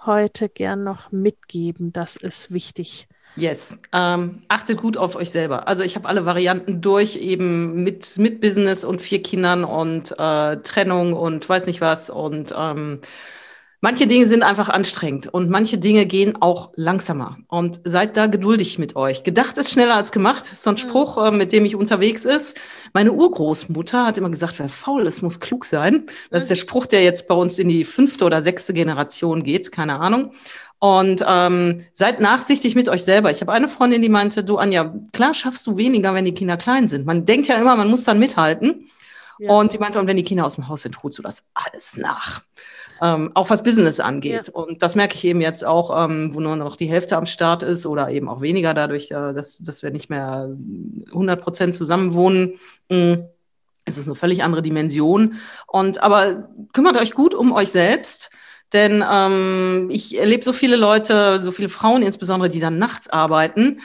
[0.06, 1.94] heute gern noch mitgeben?
[1.94, 3.08] Das ist wichtig.
[3.36, 3.78] Yes.
[3.94, 5.68] Ähm, achtet gut auf euch selber.
[5.68, 10.58] Also ich habe alle Varianten durch, eben mit, mit Business und vier Kindern und äh,
[10.58, 12.10] Trennung und weiß nicht was.
[12.10, 13.00] Und ähm,
[13.80, 17.38] Manche Dinge sind einfach anstrengend und manche Dinge gehen auch langsamer.
[17.48, 19.24] Und seid da geduldig mit euch.
[19.24, 20.48] Gedacht ist schneller als gemacht.
[20.48, 20.80] So ein mhm.
[20.80, 22.58] Spruch, äh, mit dem ich unterwegs ist.
[22.94, 26.08] Meine Urgroßmutter hat immer gesagt, wer faul ist, muss klug sein.
[26.32, 29.72] Das ist der Spruch, der jetzt bei uns in die fünfte oder sechste Generation geht.
[29.72, 30.32] Keine Ahnung.
[30.80, 33.30] Und ähm, seid nachsichtig mit euch selber.
[33.30, 36.58] Ich habe eine Freundin, die meinte, du Anja, klar schaffst du weniger, wenn die Kinder
[36.58, 37.06] klein sind.
[37.06, 38.88] Man denkt ja immer, man muss dann mithalten.
[39.38, 39.52] Ja.
[39.52, 41.96] Und sie meinte, und wenn die Kinder aus dem Haus sind, holst du das alles
[41.96, 42.42] nach
[43.02, 44.48] ähm, auch was Business angeht.
[44.48, 44.54] Ja.
[44.54, 47.64] Und das merke ich eben jetzt auch, ähm, wo nur noch die Hälfte am Start
[47.64, 50.50] ist oder eben auch weniger dadurch, äh, dass, dass wir nicht mehr
[51.08, 52.60] 100 Prozent zusammen wohnen.
[52.90, 53.14] Mm,
[53.86, 55.36] es ist eine völlig andere Dimension.
[55.68, 58.32] Und aber kümmert euch gut um euch selbst.
[58.74, 63.80] Denn ähm, ich erlebe so viele Leute, so viele Frauen insbesondere, die dann nachts arbeiten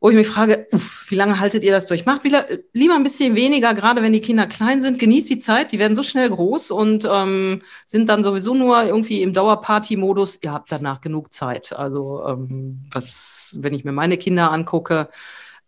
[0.00, 2.04] wo ich mich frage, uff, wie lange haltet ihr das durch?
[2.06, 4.98] Macht wieder, lieber ein bisschen weniger, gerade wenn die Kinder klein sind.
[4.98, 9.22] Genießt die Zeit, die werden so schnell groß und ähm, sind dann sowieso nur irgendwie
[9.22, 10.40] im Dauerparty-Modus.
[10.42, 11.72] Ihr habt danach genug Zeit.
[11.74, 15.08] Also ähm, was, wenn ich mir meine Kinder angucke,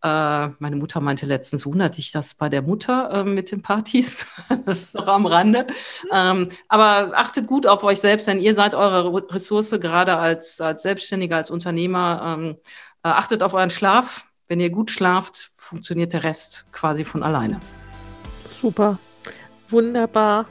[0.01, 4.27] Äh, meine Mutter meinte letztens, wundert dich das bei der Mutter äh, mit den Partys?
[4.65, 5.67] das ist noch am Rande.
[6.13, 10.83] Ähm, aber achtet gut auf euch selbst, denn ihr seid eure Ressource, gerade als, als
[10.83, 12.39] Selbstständiger, als Unternehmer.
[12.39, 12.55] Ähm, äh,
[13.03, 14.27] achtet auf euren Schlaf.
[14.49, 17.61] Wenn ihr gut schlaft, funktioniert der Rest quasi von alleine.
[18.49, 18.99] Super.
[19.69, 20.47] Wunderbar.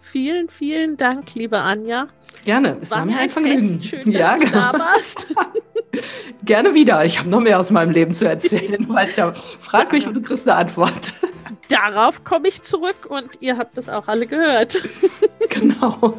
[0.00, 2.06] Vielen, vielen Dank, liebe Anja.
[2.44, 3.82] Gerne, es war, war mir ein Vergnügen.
[3.82, 4.72] Schön, dass ja, du genau.
[4.72, 5.26] da warst.
[6.44, 7.04] Gerne wieder.
[7.04, 8.86] Ich habe noch mehr aus meinem Leben zu erzählen.
[8.86, 11.14] Du weißt ja, frag mich und du kriegst eine Antwort.
[11.68, 14.82] Darauf komme ich zurück und ihr habt das auch alle gehört.
[15.50, 16.18] Genau.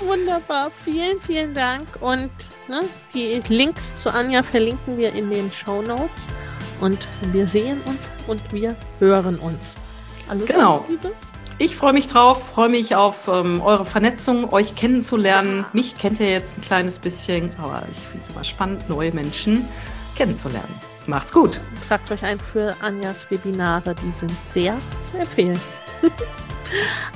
[0.00, 0.70] Wunderbar.
[0.84, 1.86] Vielen, vielen Dank.
[2.00, 2.30] Und
[2.68, 2.80] ne,
[3.14, 6.26] die Links zu Anja verlinken wir in den Show Notes.
[6.80, 9.76] Und wir sehen uns und wir hören uns.
[10.28, 10.84] Alles genau.
[10.88, 11.12] Liebe.
[11.60, 15.64] Ich freue mich drauf, freue mich auf ähm, eure Vernetzung, euch kennenzulernen.
[15.72, 19.66] Mich kennt ihr jetzt ein kleines bisschen, aber ich finde es immer spannend, neue Menschen
[20.14, 20.72] kennenzulernen.
[21.06, 21.60] Macht's gut.
[21.88, 24.78] Tragt euch ein für Anjas Webinare, die sind sehr
[25.10, 25.58] zu empfehlen.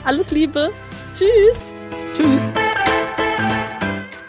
[0.05, 0.73] Alles Liebe.
[1.15, 1.73] Tschüss.
[2.15, 2.53] Tschüss.